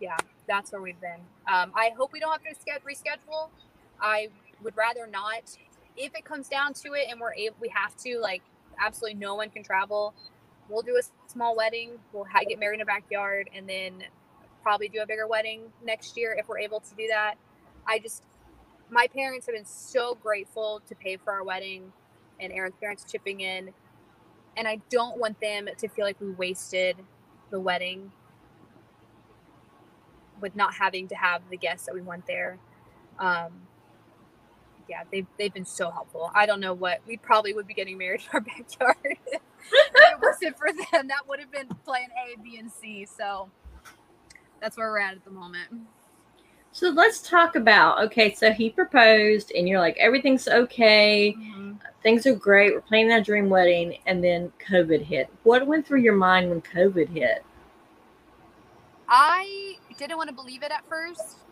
yeah, 0.00 0.16
that's 0.48 0.72
where 0.72 0.80
we've 0.80 1.00
been. 1.00 1.20
Um, 1.46 1.72
I 1.74 1.90
hope 1.96 2.12
we 2.12 2.20
don't 2.20 2.32
have 2.32 2.42
to 2.42 2.80
reschedule. 2.88 3.50
I 4.00 4.28
would 4.62 4.76
rather 4.76 5.06
not. 5.06 5.56
If 5.96 6.14
it 6.14 6.24
comes 6.24 6.48
down 6.48 6.74
to 6.74 6.94
it 6.94 7.06
and 7.10 7.20
we're 7.20 7.34
able, 7.34 7.56
we 7.60 7.68
have 7.68 7.96
to, 7.98 8.18
like, 8.18 8.42
absolutely 8.78 9.18
no 9.18 9.34
one 9.34 9.50
can 9.50 9.62
travel, 9.62 10.14
we'll 10.68 10.82
do 10.82 10.96
a 10.96 11.30
small 11.30 11.56
wedding. 11.56 11.92
We'll 12.12 12.24
ha- 12.24 12.40
get 12.48 12.58
married 12.58 12.76
in 12.76 12.80
a 12.80 12.86
backyard 12.86 13.50
and 13.54 13.68
then 13.68 14.04
probably 14.62 14.88
do 14.88 15.00
a 15.02 15.06
bigger 15.06 15.26
wedding 15.26 15.72
next 15.84 16.16
year 16.16 16.34
if 16.38 16.48
we're 16.48 16.58
able 16.58 16.80
to 16.80 16.94
do 16.96 17.06
that. 17.08 17.34
I 17.86 17.98
just, 17.98 18.22
my 18.90 19.06
parents 19.06 19.46
have 19.46 19.54
been 19.54 19.66
so 19.66 20.16
grateful 20.20 20.82
to 20.88 20.94
pay 20.94 21.16
for 21.16 21.32
our 21.32 21.44
wedding 21.44 21.92
and 22.40 22.52
Aaron's 22.52 22.74
parents 22.80 23.04
chipping 23.10 23.40
in. 23.40 23.72
And 24.56 24.66
I 24.68 24.80
don't 24.88 25.18
want 25.18 25.40
them 25.40 25.68
to 25.78 25.88
feel 25.88 26.04
like 26.04 26.20
we 26.20 26.30
wasted 26.30 26.96
the 27.50 27.60
wedding 27.60 28.12
with 30.40 30.56
not 30.56 30.74
having 30.74 31.08
to 31.08 31.14
have 31.14 31.42
the 31.50 31.56
guests 31.56 31.86
that 31.86 31.94
we 31.94 32.00
want 32.00 32.26
there. 32.26 32.58
Um, 33.18 33.66
yeah, 34.88 35.02
they've, 35.10 35.26
they've 35.38 35.52
been 35.52 35.64
so 35.64 35.90
helpful. 35.90 36.30
I 36.34 36.46
don't 36.46 36.60
know 36.60 36.74
what 36.74 37.00
we 37.06 37.16
probably 37.16 37.54
would 37.54 37.66
be 37.66 37.74
getting 37.74 37.98
married 37.98 38.22
in 38.22 38.28
our 38.32 38.40
backyard. 38.40 38.96
if 39.02 39.40
it 39.72 40.18
wasn't 40.22 40.58
for 40.58 40.68
them, 40.72 41.08
that 41.08 41.28
would 41.28 41.40
have 41.40 41.50
been 41.50 41.68
plan 41.84 42.08
A, 42.26 42.40
B, 42.40 42.58
and 42.58 42.70
C. 42.70 43.06
So 43.06 43.50
that's 44.60 44.76
where 44.76 44.90
we're 44.90 44.98
at 44.98 45.14
at 45.14 45.24
the 45.24 45.30
moment. 45.30 45.68
So 46.72 46.88
let's 46.88 47.22
talk 47.22 47.54
about 47.54 48.02
okay. 48.04 48.34
So 48.34 48.50
he 48.50 48.68
proposed, 48.68 49.52
and 49.52 49.68
you're 49.68 49.78
like, 49.78 49.96
everything's 49.98 50.48
okay, 50.48 51.32
mm-hmm. 51.38 51.74
things 52.02 52.26
are 52.26 52.34
great. 52.34 52.74
We're 52.74 52.80
planning 52.80 53.08
that 53.10 53.24
dream 53.24 53.48
wedding, 53.48 53.98
and 54.06 54.24
then 54.24 54.52
COVID 54.68 55.02
hit. 55.02 55.30
What 55.44 55.64
went 55.66 55.86
through 55.86 56.00
your 56.00 56.16
mind 56.16 56.50
when 56.50 56.60
COVID 56.62 57.10
hit? 57.10 57.44
I 59.08 59.76
didn't 59.98 60.16
want 60.16 60.30
to 60.30 60.34
believe 60.34 60.64
it 60.64 60.72
at 60.72 60.84
first. 60.88 61.43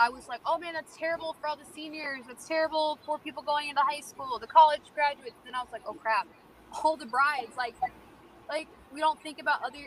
I 0.00 0.08
was 0.08 0.28
like, 0.28 0.40
oh 0.46 0.58
man, 0.58 0.72
that's 0.74 0.96
terrible 0.96 1.36
for 1.40 1.48
all 1.48 1.56
the 1.56 1.70
seniors. 1.74 2.22
That's 2.26 2.48
terrible 2.48 2.98
for 3.04 3.18
people 3.18 3.42
going 3.42 3.68
into 3.68 3.82
high 3.82 4.00
school, 4.00 4.38
the 4.40 4.46
college 4.46 4.80
graduates. 4.94 5.36
Then 5.44 5.54
I 5.54 5.60
was 5.60 5.68
like, 5.72 5.82
oh 5.86 5.92
crap, 5.94 6.26
all 6.82 6.96
the 6.96 7.06
brides. 7.06 7.54
Like, 7.58 7.74
like 8.48 8.68
we 8.94 9.00
don't 9.00 9.22
think 9.22 9.40
about 9.40 9.62
other. 9.62 9.78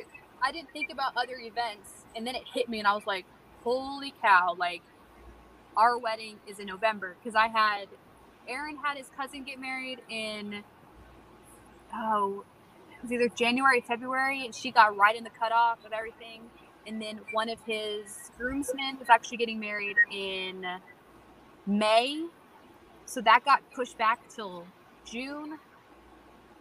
I 0.44 0.52
didn't 0.52 0.72
think 0.72 0.92
about 0.92 1.14
other 1.18 1.38
events, 1.38 2.06
and 2.16 2.28
then 2.28 2.36
it 2.36 2.44
hit 2.54 2.70
me, 2.70 2.80
and 2.80 2.88
I 2.88 2.94
was 2.94 3.08
like, 3.08 3.26
holy 3.64 4.14
cow, 4.22 4.56
like 4.60 4.84
our 5.76 5.98
wedding 5.98 6.38
is 6.48 6.60
in 6.60 6.68
November 6.68 7.16
because 7.20 7.36
I 7.36 7.48
had 7.48 7.88
Aaron 8.48 8.78
had 8.84 8.98
his 8.98 9.08
cousin 9.18 9.44
get 9.44 9.60
married 9.60 10.02
in 10.10 10.64
oh 11.94 12.46
it 12.92 13.04
was 13.04 13.12
either 13.12 13.30
January, 13.30 13.82
February, 13.82 14.46
and 14.46 14.56
she 14.56 14.72
got 14.72 14.96
right 14.96 15.16
in 15.18 15.26
the 15.26 15.30
cutoff 15.30 15.84
of 15.86 15.92
everything. 15.92 16.44
And 16.86 17.02
then 17.02 17.22
one 17.32 17.50
of 17.50 17.60
his 17.66 18.32
groomsmen 18.38 19.00
was 19.00 19.10
actually 19.10 19.38
getting 19.38 19.60
married 19.60 19.98
in 20.12 20.66
May. 21.66 22.26
So 23.06 23.22
that 23.22 23.46
got 23.46 23.62
pushed 23.72 23.98
back 23.98 24.20
till 24.30 24.66
June. 25.06 25.58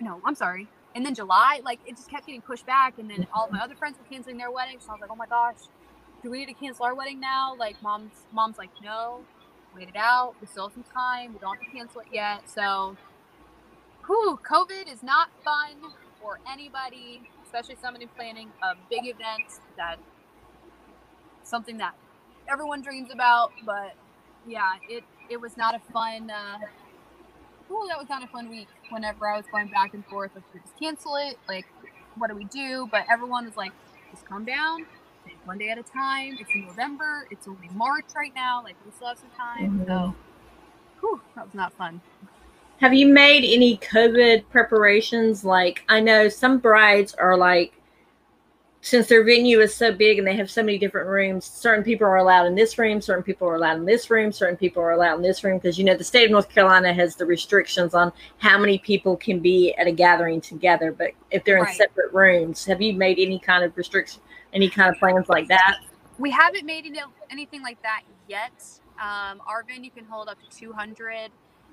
No, 0.00 0.20
I'm 0.24 0.34
sorry. 0.34 0.68
And 0.94 1.04
then 1.06 1.14
July, 1.14 1.60
like 1.64 1.80
it 1.86 1.96
just 1.96 2.10
kept 2.10 2.26
getting 2.26 2.42
pushed 2.42 2.66
back. 2.66 2.98
And 2.98 3.10
then 3.10 3.26
all 3.34 3.48
my 3.50 3.60
other 3.60 3.74
friends 3.74 3.96
were 3.98 4.04
canceling 4.04 4.36
their 4.36 4.50
weddings. 4.50 4.84
So 4.84 4.90
I 4.90 4.92
was 4.92 5.00
like, 5.00 5.10
oh 5.10 5.16
my 5.16 5.26
gosh, 5.26 5.56
do 6.22 6.30
we 6.30 6.38
need 6.38 6.46
to 6.46 6.54
cancel 6.54 6.84
our 6.84 6.94
wedding 6.94 7.20
now? 7.20 7.56
Like 7.58 7.80
mom's 7.82 8.12
mom's 8.32 8.58
like, 8.58 8.70
no, 8.82 9.20
wait 9.74 9.88
it 9.88 9.96
out. 9.96 10.34
We 10.40 10.46
still 10.46 10.68
have 10.68 10.74
some 10.74 10.84
time. 10.84 11.32
We 11.32 11.38
don't 11.38 11.56
have 11.56 11.64
to 11.64 11.76
cancel 11.76 12.00
it 12.02 12.08
yet. 12.12 12.48
So 12.48 12.96
whew, 14.06 14.38
COVID 14.48 14.92
is 14.92 15.02
not 15.02 15.30
fun 15.44 15.92
for 16.20 16.38
anybody, 16.50 17.22
especially 17.44 17.76
somebody 17.80 18.06
planning 18.06 18.50
a 18.62 18.74
big 18.90 19.04
event 19.04 19.60
that 19.76 19.96
something 21.44 21.78
that 21.78 21.94
everyone 22.50 22.82
dreams 22.82 23.10
about. 23.12 23.52
But 23.64 23.94
yeah, 24.46 24.74
it 24.88 25.04
it 25.30 25.40
was 25.40 25.56
not 25.56 25.74
a 25.74 25.92
fun 25.92 26.30
uh 26.30 26.58
ooh, 27.70 27.86
that 27.88 27.98
was 27.98 28.08
not 28.08 28.22
a 28.22 28.26
fun 28.26 28.48
week 28.48 28.68
whenever 28.90 29.28
I 29.28 29.36
was 29.36 29.46
going 29.50 29.68
back 29.68 29.94
and 29.94 30.04
forth 30.06 30.32
like 30.34 30.44
just 30.52 30.78
cancel 30.78 31.16
it, 31.16 31.38
like 31.48 31.66
what 32.16 32.28
do 32.28 32.36
we 32.36 32.44
do? 32.44 32.88
But 32.90 33.04
everyone 33.10 33.46
was 33.46 33.56
like, 33.56 33.72
just 34.10 34.26
calm 34.26 34.44
down 34.44 34.86
take 35.24 35.46
one 35.46 35.58
day 35.58 35.70
at 35.70 35.78
a 35.78 35.82
time. 35.82 36.36
It's 36.38 36.50
in 36.54 36.66
November. 36.66 37.26
It's 37.30 37.46
only 37.46 37.68
March 37.74 38.06
right 38.14 38.34
now. 38.34 38.62
Like 38.62 38.76
we 38.84 38.92
still 38.92 39.08
have 39.08 39.18
some 39.18 39.30
time. 39.36 39.80
Mm-hmm. 39.80 39.86
So, 39.86 40.14
whew, 41.00 41.20
that 41.34 41.44
was 41.44 41.54
not 41.54 41.72
fun. 41.74 42.00
Have 42.80 42.94
you 42.94 43.06
made 43.06 43.44
any 43.44 43.78
COVID 43.78 44.44
preparations? 44.50 45.44
Like 45.44 45.84
I 45.88 46.00
know 46.00 46.28
some 46.28 46.58
brides 46.58 47.14
are 47.14 47.36
like 47.36 47.74
since 48.84 49.06
their 49.06 49.22
venue 49.22 49.60
is 49.60 49.72
so 49.72 49.92
big 49.92 50.18
and 50.18 50.26
they 50.26 50.34
have 50.34 50.50
so 50.50 50.60
many 50.60 50.76
different 50.76 51.08
rooms, 51.08 51.44
certain 51.44 51.84
people 51.84 52.04
are 52.04 52.16
allowed 52.16 52.46
in 52.46 52.56
this 52.56 52.76
room, 52.78 53.00
certain 53.00 53.22
people 53.22 53.46
are 53.46 53.54
allowed 53.54 53.76
in 53.76 53.84
this 53.84 54.10
room, 54.10 54.32
certain 54.32 54.56
people 54.56 54.82
are 54.82 54.90
allowed 54.90 55.14
in 55.14 55.22
this 55.22 55.44
room 55.44 55.56
because 55.58 55.78
you 55.78 55.84
know 55.84 55.96
the 55.96 56.02
state 56.02 56.24
of 56.24 56.32
North 56.32 56.48
Carolina 56.48 56.92
has 56.92 57.14
the 57.14 57.24
restrictions 57.24 57.94
on 57.94 58.12
how 58.38 58.58
many 58.58 58.78
people 58.78 59.16
can 59.16 59.38
be 59.38 59.72
at 59.76 59.86
a 59.86 59.92
gathering 59.92 60.40
together. 60.40 60.90
But 60.90 61.12
if 61.30 61.44
they're 61.44 61.60
right. 61.60 61.70
in 61.70 61.76
separate 61.76 62.12
rooms, 62.12 62.64
have 62.64 62.82
you 62.82 62.92
made 62.94 63.20
any 63.20 63.38
kind 63.38 63.62
of 63.62 63.76
restriction, 63.76 64.20
any 64.52 64.68
kind 64.68 64.92
of 64.92 64.98
plans 64.98 65.28
like 65.28 65.46
that? 65.46 65.76
We 66.18 66.32
haven't 66.32 66.66
made 66.66 66.84
any, 66.84 67.00
anything 67.30 67.62
like 67.62 67.80
that 67.82 68.02
yet. 68.28 68.52
Um, 69.00 69.40
our 69.46 69.62
venue 69.62 69.90
can 69.90 70.06
hold 70.06 70.28
up 70.28 70.38
to 70.42 70.58
200. 70.58 71.30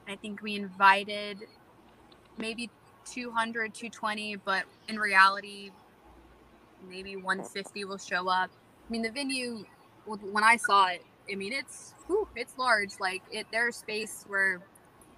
I 0.08 0.16
think 0.16 0.44
we 0.44 0.56
invited 0.56 1.39
maybe 2.38 2.70
200, 3.06 3.74
220, 3.74 4.36
but 4.38 4.63
in 4.88 5.00
reality, 5.00 5.72
maybe 6.88 7.16
150 7.16 7.86
will 7.86 7.98
show 7.98 8.28
up. 8.28 8.50
I 8.88 8.92
mean, 8.92 9.02
the 9.02 9.12
venue 9.12 9.66
when 10.06 10.44
I 10.44 10.58
saw 10.58 10.88
it, 10.88 11.04
I 11.32 11.36
mean, 11.36 11.54
it's 11.54 11.94
whew, 12.08 12.28
it's 12.36 12.58
large. 12.58 12.92
Like 13.00 13.22
it, 13.32 13.48
there's 13.52 13.76
space 13.76 14.26
where 14.28 14.62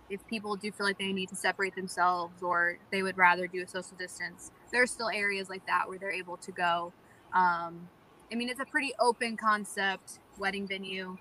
if 0.09 0.25
people 0.27 0.55
do 0.57 0.71
feel 0.71 0.85
like 0.85 0.97
they 0.97 1.13
need 1.13 1.29
to 1.29 1.35
separate 1.35 1.73
themselves 1.75 2.43
or 2.43 2.77
they 2.91 3.01
would 3.01 3.17
rather 3.17 3.47
do 3.47 3.63
a 3.63 3.67
social 3.67 3.95
distance, 3.97 4.51
there's 4.71 4.91
still 4.91 5.09
areas 5.09 5.49
like 5.49 5.65
that 5.67 5.87
where 5.87 5.97
they're 5.97 6.11
able 6.11 6.37
to 6.37 6.51
go. 6.51 6.91
Um, 7.33 7.87
I 8.31 8.35
mean, 8.35 8.49
it's 8.49 8.59
a 8.59 8.65
pretty 8.65 8.93
open 8.99 9.37
concept 9.37 10.19
wedding 10.37 10.67
venue. 10.67 11.17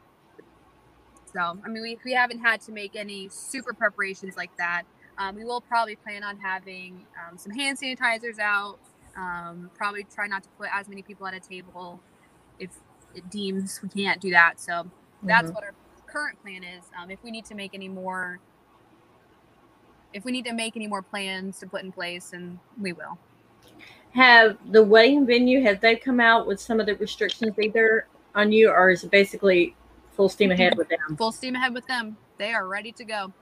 So, 1.33 1.39
I 1.39 1.69
mean, 1.69 1.83
we, 1.83 1.99
we 2.05 2.13
haven't 2.13 2.41
had 2.41 2.61
to 2.63 2.73
make 2.73 2.97
any 2.97 3.29
super 3.29 3.73
preparations 3.73 4.37
like 4.37 4.57
that. 4.57 4.83
Um, 5.19 5.37
we 5.37 5.45
will 5.45 5.61
probably 5.61 5.95
plan 5.95 6.25
on 6.25 6.39
having 6.39 7.07
um, 7.15 7.39
some 7.39 7.53
hand 7.53 7.79
sanitizers 7.79 8.39
out, 8.41 8.79
um, 9.17 9.71
probably 9.75 10.05
try 10.05 10.27
not 10.27 10.43
to 10.43 10.49
put 10.51 10.69
as 10.73 10.89
many 10.89 11.03
people 11.03 11.27
at 11.27 11.35
a 11.35 11.41
table 11.41 12.01
if 12.59 12.71
it 13.15 13.29
deems 13.31 13.81
we 13.83 13.89
can't 13.89 14.21
do 14.21 14.31
that. 14.31 14.61
So 14.61 14.89
that's 15.23 15.47
mm-hmm. 15.47 15.55
what 15.55 15.65
our 15.65 15.75
current 16.07 16.41
plan 16.43 16.65
is. 16.65 16.85
Um, 17.01 17.11
if 17.11 17.23
we 17.23 17.31
need 17.31 17.45
to 17.47 17.55
make 17.55 17.75
any 17.75 17.89
more, 17.89 18.41
if 20.13 20.25
we 20.25 20.33
need 20.33 20.45
to 20.47 20.53
make 20.53 20.77
any 20.77 20.87
more 20.87 21.03
plans 21.03 21.59
to 21.61 21.67
put 21.67 21.83
in 21.83 21.93
place, 21.93 22.33
and 22.33 22.59
we 22.81 22.93
will. 22.93 23.19
Have 24.13 24.59
the 24.73 24.83
wedding 24.83 25.25
venue 25.25 25.63
have 25.63 25.81
they 25.81 25.95
come 25.95 26.19
out 26.19 26.47
with 26.47 26.61
some 26.61 26.81
of 26.81 26.87
the 26.87 26.97
restrictions 26.97 27.57
either 27.59 28.07
on 28.35 28.51
you, 28.51 28.71
or 28.71 28.91
is 28.91 29.05
it 29.05 29.11
basically 29.11 29.77
full 30.17 30.29
steam 30.29 30.51
ahead 30.51 30.77
with 30.77 30.89
them? 30.89 31.17
Full 31.17 31.33
steam 31.33 31.55
ahead 31.55 31.75
with 31.75 31.87
them. 31.87 32.17
They 32.39 32.53
are 32.53 32.67
ready 32.67 32.91
to 32.93 33.05
go. 33.05 33.33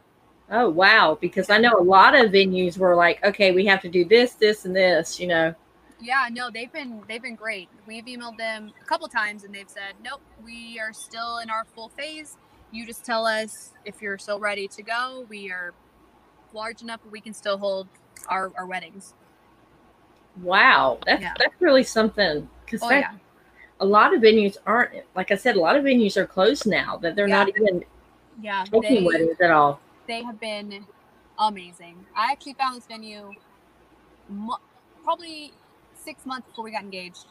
Oh 0.50 0.68
wow! 0.70 1.18
Because 1.20 1.50
I 1.50 1.58
know 1.58 1.78
a 1.78 1.82
lot 1.82 2.14
of 2.14 2.30
venues 2.30 2.78
were 2.78 2.94
like, 2.94 3.22
okay, 3.24 3.52
we 3.52 3.66
have 3.66 3.82
to 3.82 3.88
do 3.88 4.04
this, 4.04 4.32
this, 4.34 4.64
and 4.64 4.74
this. 4.74 5.20
You 5.20 5.26
know. 5.26 5.54
Yeah, 6.00 6.28
no, 6.30 6.50
they've 6.50 6.72
been 6.72 7.02
they've 7.06 7.22
been 7.22 7.34
great. 7.34 7.68
We've 7.86 8.04
emailed 8.04 8.38
them 8.38 8.72
a 8.80 8.84
couple 8.84 9.08
times, 9.08 9.44
and 9.44 9.54
they've 9.54 9.68
said, 9.68 9.94
nope, 10.02 10.22
we 10.42 10.78
are 10.80 10.92
still 10.92 11.38
in 11.38 11.50
our 11.50 11.64
full 11.74 11.90
phase. 11.90 12.36
You 12.70 12.86
just 12.86 13.04
tell 13.04 13.26
us 13.26 13.72
if 13.84 14.00
you're 14.00 14.18
still 14.18 14.38
ready 14.38 14.68
to 14.68 14.82
go. 14.82 15.26
We 15.28 15.50
are 15.50 15.74
large 16.54 16.80
enough 16.80 17.00
we 17.10 17.20
can 17.20 17.34
still 17.34 17.58
hold 17.58 17.88
our, 18.28 18.50
our 18.56 18.66
weddings. 18.66 19.14
Wow, 20.42 20.98
that's 21.04 21.20
yeah. 21.20 21.34
that's 21.38 21.60
really 21.60 21.82
something. 21.82 22.48
Because 22.64 22.82
oh, 22.82 22.90
yeah. 22.90 23.12
a 23.80 23.84
lot 23.84 24.14
of 24.14 24.22
venues 24.22 24.56
aren't 24.64 24.92
like 25.14 25.30
I 25.30 25.36
said. 25.36 25.56
A 25.56 25.60
lot 25.60 25.76
of 25.76 25.84
venues 25.84 26.16
are 26.16 26.26
closed 26.26 26.66
now. 26.66 26.96
That 26.96 27.16
they're 27.16 27.28
yeah. 27.28 27.44
not 27.44 27.48
even 27.50 27.84
yeah 28.40 28.64
taking 28.64 29.04
weddings 29.04 29.40
at 29.42 29.50
all 29.50 29.80
they 30.08 30.22
have 30.24 30.40
been 30.40 30.86
amazing. 31.38 32.06
I 32.16 32.32
actually 32.32 32.54
found 32.54 32.76
this 32.76 32.86
venue 32.86 33.30
mo- 34.28 34.58
probably 35.04 35.52
six 35.94 36.26
months 36.26 36.48
before 36.48 36.64
we 36.64 36.72
got 36.72 36.82
engaged. 36.82 37.26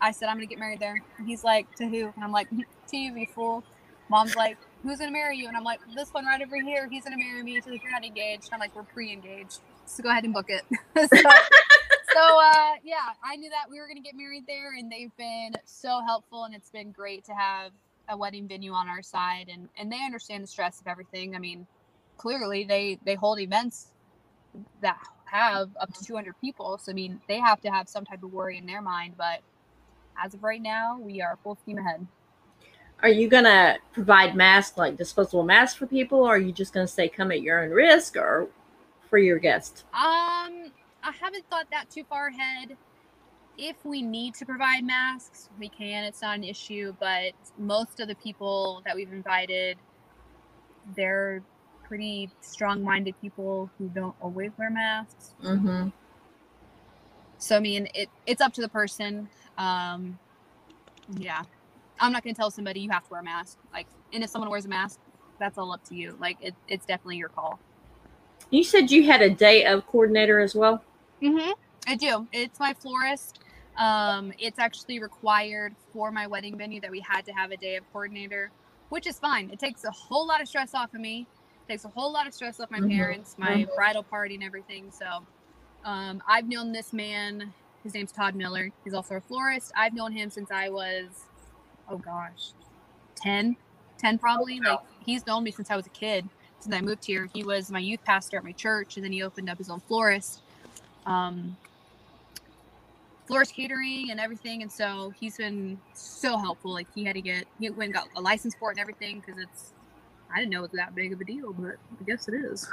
I 0.00 0.10
said, 0.10 0.28
I'm 0.28 0.36
going 0.36 0.46
to 0.46 0.50
get 0.54 0.58
married 0.58 0.80
there. 0.80 0.96
And 1.16 1.26
he's 1.26 1.42
like, 1.42 1.74
To 1.76 1.86
who? 1.86 2.12
And 2.14 2.22
I'm 2.22 2.32
like, 2.32 2.50
To 2.50 2.96
you, 2.96 3.16
you 3.16 3.26
fool. 3.34 3.64
Mom's 4.10 4.36
like, 4.36 4.58
Who's 4.82 4.98
going 4.98 5.08
to 5.08 5.12
marry 5.12 5.38
you? 5.38 5.48
And 5.48 5.56
I'm 5.56 5.64
like, 5.64 5.80
This 5.94 6.10
one 6.12 6.26
right 6.26 6.42
over 6.42 6.60
here. 6.60 6.88
He's 6.90 7.04
going 7.04 7.18
to 7.18 7.24
marry 7.24 7.42
me. 7.42 7.60
So 7.62 7.72
if 7.72 7.82
you're 7.82 7.92
not 7.92 8.04
engaged, 8.04 8.50
I'm 8.52 8.60
like, 8.60 8.76
We're 8.76 8.82
pre 8.82 9.12
engaged. 9.12 9.60
So 9.86 10.02
go 10.02 10.10
ahead 10.10 10.24
and 10.24 10.34
book 10.34 10.46
it. 10.48 10.64
so, 10.96 11.06
so 11.06 12.40
uh, 12.40 12.72
yeah, 12.84 13.14
I 13.24 13.36
knew 13.36 13.48
that 13.50 13.70
we 13.70 13.78
were 13.78 13.86
going 13.86 13.96
to 13.96 14.02
get 14.02 14.16
married 14.16 14.44
there. 14.46 14.72
And 14.76 14.90
they've 14.90 15.16
been 15.16 15.52
so 15.64 16.02
helpful. 16.04 16.44
And 16.44 16.54
it's 16.54 16.70
been 16.70 16.90
great 16.90 17.24
to 17.26 17.32
have 17.32 17.70
a 18.08 18.16
wedding 18.16 18.46
venue 18.46 18.72
on 18.72 18.88
our 18.88 19.02
side. 19.02 19.48
And, 19.50 19.68
and 19.78 19.90
they 19.90 20.04
understand 20.04 20.42
the 20.42 20.48
stress 20.48 20.80
of 20.80 20.86
everything. 20.88 21.34
I 21.34 21.38
mean, 21.38 21.66
clearly 22.16 22.64
they 22.64 22.98
they 23.04 23.14
hold 23.14 23.38
events 23.40 23.88
that 24.80 24.98
have 25.26 25.70
up 25.80 25.92
to 25.92 26.04
200 26.04 26.34
people. 26.40 26.78
So 26.78 26.92
i 26.92 26.94
mean 26.94 27.20
they 27.28 27.38
have 27.38 27.60
to 27.62 27.70
have 27.70 27.88
some 27.88 28.04
type 28.04 28.22
of 28.22 28.32
worry 28.32 28.58
in 28.58 28.66
their 28.66 28.82
mind 28.82 29.14
but 29.16 29.40
as 30.22 30.34
of 30.34 30.42
right 30.42 30.62
now 30.62 30.98
we 30.98 31.20
are 31.20 31.38
full 31.42 31.56
steam 31.56 31.78
ahead. 31.78 32.06
Are 33.02 33.10
you 33.10 33.28
going 33.28 33.44
to 33.44 33.76
provide 33.92 34.34
masks 34.34 34.78
like 34.78 34.96
disposable 34.96 35.42
masks 35.42 35.76
for 35.76 35.86
people 35.86 36.20
or 36.20 36.36
are 36.36 36.38
you 36.38 36.52
just 36.52 36.72
going 36.72 36.86
to 36.86 36.92
say 36.92 37.08
come 37.08 37.30
at 37.30 37.42
your 37.42 37.62
own 37.62 37.70
risk 37.70 38.16
or 38.16 38.48
for 39.10 39.18
your 39.18 39.38
guests? 39.38 39.84
Um 39.92 40.72
i 41.02 41.12
haven't 41.20 41.44
thought 41.50 41.66
that 41.70 41.90
too 41.90 42.04
far 42.04 42.28
ahead. 42.28 42.76
If 43.58 43.84
we 43.84 44.02
need 44.02 44.34
to 44.34 44.46
provide 44.46 44.84
masks 44.84 45.50
we 45.58 45.68
can 45.68 46.04
it's 46.04 46.22
not 46.22 46.36
an 46.36 46.44
issue 46.44 46.94
but 46.98 47.32
most 47.58 48.00
of 48.00 48.08
the 48.08 48.14
people 48.16 48.82
that 48.86 48.94
we've 48.94 49.12
invited 49.12 49.78
they're 50.94 51.42
pretty 51.88 52.30
strong-minded 52.40 53.14
people 53.20 53.70
who 53.78 53.88
don't 53.88 54.14
always 54.20 54.50
wear 54.58 54.70
masks. 54.70 55.34
Mm-hmm. 55.42 55.88
So 57.38 57.56
I 57.56 57.60
mean, 57.60 57.88
it 57.94 58.08
it's 58.26 58.40
up 58.40 58.52
to 58.54 58.60
the 58.60 58.68
person. 58.68 59.28
Um, 59.58 60.18
yeah, 61.18 61.42
I'm 62.00 62.12
not 62.12 62.22
gonna 62.22 62.34
tell 62.34 62.50
somebody 62.50 62.80
you 62.80 62.90
have 62.90 63.04
to 63.04 63.10
wear 63.10 63.20
a 63.20 63.24
mask. 63.24 63.58
Like, 63.72 63.86
and 64.12 64.24
if 64.24 64.30
someone 64.30 64.50
wears 64.50 64.64
a 64.64 64.68
mask, 64.68 65.00
that's 65.38 65.58
all 65.58 65.72
up 65.72 65.84
to 65.88 65.94
you. 65.94 66.16
Like, 66.20 66.38
it, 66.40 66.54
it's 66.68 66.86
definitely 66.86 67.16
your 67.16 67.28
call. 67.28 67.58
You 68.50 68.64
said 68.64 68.90
you 68.90 69.04
had 69.04 69.22
a 69.22 69.30
day 69.30 69.64
of 69.64 69.86
coordinator 69.86 70.40
as 70.40 70.54
well. 70.54 70.82
Mm-hmm. 71.22 71.52
I 71.86 71.94
do. 71.94 72.26
It's 72.32 72.58
my 72.58 72.74
florist. 72.74 73.40
Um, 73.76 74.32
it's 74.38 74.58
actually 74.58 75.00
required 75.00 75.74
for 75.92 76.10
my 76.10 76.26
wedding 76.26 76.56
venue 76.56 76.80
that 76.80 76.90
we 76.90 77.00
had 77.00 77.26
to 77.26 77.32
have 77.32 77.50
a 77.50 77.56
day 77.56 77.76
of 77.76 77.84
coordinator, 77.92 78.50
which 78.88 79.06
is 79.06 79.18
fine. 79.18 79.50
It 79.50 79.58
takes 79.58 79.84
a 79.84 79.90
whole 79.90 80.26
lot 80.26 80.40
of 80.40 80.48
stress 80.48 80.74
off 80.74 80.94
of 80.94 81.00
me 81.00 81.26
takes 81.68 81.84
a 81.84 81.88
whole 81.88 82.12
lot 82.12 82.26
of 82.26 82.34
stress 82.34 82.60
off 82.60 82.70
my 82.70 82.78
mm-hmm. 82.78 82.90
parents, 82.90 83.36
my 83.38 83.48
mm-hmm. 83.48 83.74
bridal 83.74 84.02
party, 84.02 84.34
and 84.34 84.44
everything. 84.44 84.90
So 84.90 85.24
um, 85.84 86.22
I've 86.28 86.48
known 86.48 86.72
this 86.72 86.92
man. 86.92 87.52
His 87.82 87.94
name's 87.94 88.12
Todd 88.12 88.34
Miller. 88.34 88.70
He's 88.84 88.94
also 88.94 89.16
a 89.16 89.20
florist. 89.20 89.72
I've 89.76 89.94
known 89.94 90.12
him 90.12 90.30
since 90.30 90.50
I 90.50 90.68
was, 90.68 91.06
oh 91.88 91.98
gosh, 91.98 92.50
10, 93.16 93.56
10 93.98 94.18
probably. 94.18 94.60
Like 94.60 94.80
he's 95.04 95.26
known 95.26 95.44
me 95.44 95.50
since 95.50 95.70
I 95.70 95.76
was 95.76 95.86
a 95.86 95.90
kid. 95.90 96.28
Since 96.58 96.74
I 96.74 96.80
moved 96.80 97.04
here, 97.04 97.28
he 97.32 97.44
was 97.44 97.70
my 97.70 97.78
youth 97.78 98.02
pastor 98.04 98.38
at 98.38 98.44
my 98.44 98.52
church, 98.52 98.96
and 98.96 99.04
then 99.04 99.12
he 99.12 99.22
opened 99.22 99.48
up 99.48 99.58
his 99.58 99.70
own 99.70 99.80
florist. 99.80 100.42
Um, 101.04 101.56
florist 103.26 103.54
catering 103.54 104.10
and 104.10 104.20
everything 104.20 104.62
and 104.62 104.70
so 104.70 105.12
he's 105.18 105.36
been 105.36 105.78
so 105.94 106.38
helpful 106.38 106.72
like 106.72 106.86
he 106.94 107.04
had 107.04 107.14
to 107.14 107.20
get 107.20 107.44
he 107.58 107.68
went 107.70 107.88
and 107.88 107.94
got 107.94 108.08
a 108.14 108.20
license 108.20 108.54
for 108.54 108.70
it 108.70 108.74
and 108.74 108.80
everything 108.80 109.20
because 109.20 109.40
it's 109.42 109.72
I 110.34 110.40
didn't 110.40 110.52
know 110.52 110.60
it 110.60 110.62
was 110.62 110.70
that 110.72 110.94
big 110.94 111.12
of 111.12 111.20
a 111.20 111.24
deal, 111.24 111.52
but 111.52 111.76
I 112.00 112.04
guess 112.06 112.28
it 112.28 112.34
is. 112.34 112.68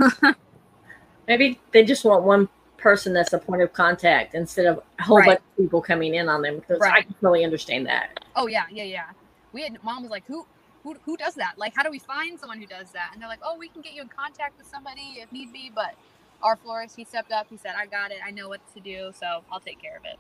Maybe 1.28 1.60
they 1.72 1.84
just 1.86 2.04
want 2.04 2.24
one 2.24 2.50
person 2.78 3.14
that's 3.14 3.32
a 3.32 3.40
point 3.40 3.62
of 3.62 3.72
contact 3.72 4.36
instead 4.36 4.66
of 4.66 4.84
a 5.00 5.04
whole 5.04 5.18
right. 5.18 5.28
bunch 5.28 5.40
of 5.40 5.58
people 5.58 5.82
coming 5.82 6.16
in 6.16 6.28
on 6.28 6.42
them 6.42 6.60
because 6.60 6.80
right. 6.80 6.94
I 6.94 7.02
can 7.02 7.16
really 7.22 7.46
understand 7.46 7.86
that. 7.88 8.20
Oh 8.36 8.48
yeah, 8.48 8.66
yeah, 8.70 8.84
yeah. 8.84 9.10
We 9.54 9.64
had 9.64 9.82
mom 9.84 10.04
was 10.04 10.12
like, 10.12 10.26
who 10.28 10.46
who 10.84 10.96
who 11.06 11.16
does 11.16 11.36
that? 11.36 11.54
Like 11.58 11.74
how 11.76 11.84
do 11.84 11.90
we 11.90 12.00
find 12.00 12.38
someone 12.38 12.60
who 12.60 12.68
does 12.68 12.92
that? 12.92 13.12
And 13.14 13.22
they're 13.22 13.30
like, 13.30 13.40
Oh, 13.42 13.58
we 13.58 13.70
can 13.70 13.82
get 13.82 13.94
you 13.94 14.02
in 14.02 14.10
contact 14.10 14.58
with 14.58 14.68
somebody 14.68 15.20
if 15.22 15.32
need 15.32 15.54
be, 15.54 15.72
but 15.74 15.96
our 16.42 16.58
florist, 16.58 16.98
he 16.98 17.06
stepped 17.06 17.32
up, 17.32 17.48
he 17.50 17.58
said, 17.58 17.74
I 17.78 17.86
got 17.86 18.12
it, 18.12 18.18
I 18.26 18.32
know 18.32 18.50
what 18.50 18.60
to 18.74 18.82
do, 18.82 19.14
so 19.18 19.44
I'll 19.50 19.62
take 19.62 19.82
care 19.82 19.96
of 19.96 20.04
it. 20.04 20.20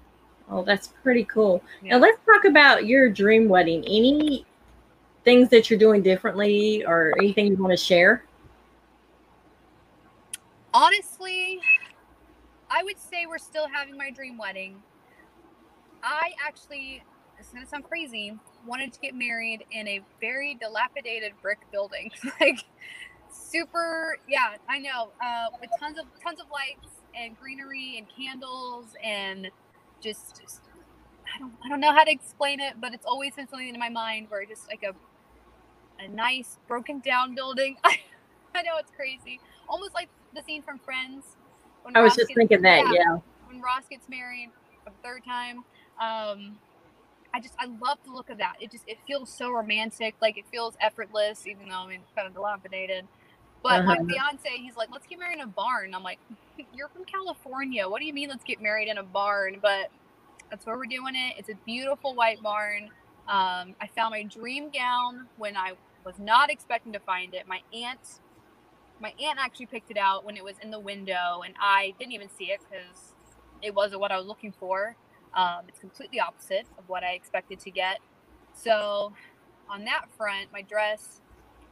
Oh, 0.49 0.63
that's 0.63 0.87
pretty 0.87 1.25
cool. 1.25 1.61
Yeah. 1.81 1.93
Now 1.93 1.97
let's 1.99 2.19
talk 2.25 2.45
about 2.45 2.85
your 2.85 3.09
dream 3.09 3.49
wedding. 3.49 3.83
Any 3.85 4.45
things 5.23 5.49
that 5.49 5.69
you're 5.69 5.79
doing 5.79 6.01
differently 6.01 6.85
or 6.85 7.13
anything 7.19 7.47
you 7.47 7.55
want 7.55 7.71
to 7.71 7.77
share? 7.77 8.23
Honestly, 10.73 11.61
I 12.69 12.83
would 12.83 12.99
say 12.99 13.25
we're 13.27 13.37
still 13.37 13.67
having 13.67 13.97
my 13.97 14.09
dream 14.09 14.37
wedding. 14.37 14.81
I 16.01 16.33
actually, 16.45 17.03
it's 17.39 17.49
gonna 17.49 17.67
sound 17.67 17.83
crazy, 17.83 18.37
wanted 18.65 18.91
to 18.93 18.99
get 18.99 19.15
married 19.15 19.63
in 19.71 19.87
a 19.87 20.01
very 20.19 20.55
dilapidated 20.55 21.33
brick 21.41 21.59
building. 21.71 22.11
like 22.41 22.65
super, 23.31 24.17
yeah, 24.27 24.55
I 24.67 24.79
know, 24.79 25.11
uh, 25.23 25.45
with 25.61 25.69
tons 25.79 25.99
of 25.99 26.05
tons 26.21 26.39
of 26.39 26.47
lights 26.51 26.95
and 27.15 27.39
greenery 27.39 27.97
and 27.97 28.07
candles 28.09 28.87
and 29.03 29.49
just, 30.01 30.41
just 30.41 30.61
I 31.33 31.39
don't 31.39 31.53
I 31.63 31.69
don't 31.69 31.79
know 31.79 31.93
how 31.93 32.03
to 32.03 32.11
explain 32.11 32.59
it, 32.59 32.81
but 32.81 32.93
it's 32.93 33.05
always 33.05 33.35
been 33.35 33.47
something 33.47 33.69
in 33.69 33.79
my 33.79 33.89
mind 33.89 34.27
where 34.29 34.43
just 34.45 34.67
like 34.67 34.83
a 34.83 34.93
a 36.03 36.07
nice 36.07 36.59
broken 36.67 36.99
down 36.99 37.35
building. 37.35 37.77
I 37.83 38.61
know 38.61 38.77
it's 38.77 38.91
crazy, 38.95 39.39
almost 39.67 39.93
like 39.93 40.09
the 40.35 40.43
scene 40.43 40.61
from 40.61 40.79
Friends. 40.79 41.25
when 41.83 41.95
I 41.95 42.01
was 42.01 42.11
Ross 42.11 42.17
just 42.17 42.27
gets, 42.29 42.37
thinking 42.37 42.61
that, 42.61 42.85
yeah, 42.87 42.93
yeah. 42.93 43.17
When 43.47 43.61
Ross 43.61 43.83
gets 43.89 44.07
married 44.09 44.51
for 44.83 44.91
the 44.91 44.95
third 45.03 45.23
time, 45.25 45.63
um, 45.99 46.57
I 47.33 47.39
just 47.41 47.55
I 47.59 47.65
love 47.65 47.97
the 48.05 48.11
look 48.11 48.29
of 48.29 48.37
that. 48.37 48.55
It 48.59 48.71
just 48.71 48.83
it 48.87 48.97
feels 49.07 49.29
so 49.29 49.51
romantic, 49.51 50.15
like 50.21 50.37
it 50.37 50.45
feels 50.51 50.75
effortless, 50.79 51.47
even 51.47 51.69
though 51.69 51.79
I 51.79 51.87
mean 51.87 52.01
kind 52.15 52.27
of 52.27 52.33
dilapidated. 52.33 53.07
But 53.63 53.79
uh-huh. 53.81 54.03
my 54.03 54.13
fiance, 54.13 54.49
he's 54.57 54.75
like, 54.75 54.89
let's 54.91 55.07
get 55.07 55.19
married 55.19 55.35
in 55.35 55.41
a 55.41 55.47
barn. 55.47 55.95
I'm 55.95 56.03
like, 56.03 56.19
you're 56.75 56.89
from 56.89 57.05
California. 57.05 57.87
What 57.87 57.99
do 57.99 58.05
you 58.05 58.13
mean 58.13 58.29
let's 58.29 58.43
get 58.43 58.61
married 58.61 58.89
in 58.89 58.97
a 58.97 59.03
barn? 59.03 59.57
But 59.61 59.89
that's 60.49 60.65
where 60.65 60.77
we're 60.77 60.85
doing 60.85 61.15
it. 61.15 61.35
It's 61.37 61.49
a 61.49 61.55
beautiful 61.65 62.13
white 62.13 62.41
barn. 62.43 62.89
Um, 63.27 63.73
I 63.81 63.89
found 63.95 64.11
my 64.11 64.23
dream 64.23 64.69
gown 64.69 65.27
when 65.37 65.55
I 65.55 65.73
was 66.05 66.19
not 66.19 66.49
expecting 66.49 66.93
to 66.93 66.99
find 66.99 67.33
it. 67.33 67.47
My 67.47 67.61
aunt, 67.73 68.19
my 68.99 69.13
aunt 69.21 69.39
actually 69.39 69.67
picked 69.67 69.91
it 69.91 69.97
out 69.97 70.25
when 70.25 70.37
it 70.37 70.43
was 70.43 70.55
in 70.61 70.71
the 70.71 70.79
window, 70.79 71.41
and 71.45 71.53
I 71.59 71.93
didn't 71.99 72.13
even 72.13 72.29
see 72.29 72.45
it 72.45 72.59
because 72.59 73.13
it 73.61 73.73
wasn't 73.73 74.01
what 74.01 74.11
I 74.11 74.17
was 74.17 74.25
looking 74.25 74.53
for. 74.59 74.95
Um, 75.33 75.61
it's 75.67 75.79
completely 75.79 76.19
opposite 76.19 76.67
of 76.77 76.87
what 76.87 77.03
I 77.03 77.13
expected 77.13 77.59
to 77.61 77.71
get. 77.71 77.99
So, 78.53 79.13
on 79.69 79.85
that 79.85 80.05
front, 80.15 80.51
my 80.53 80.61
dress, 80.61 81.21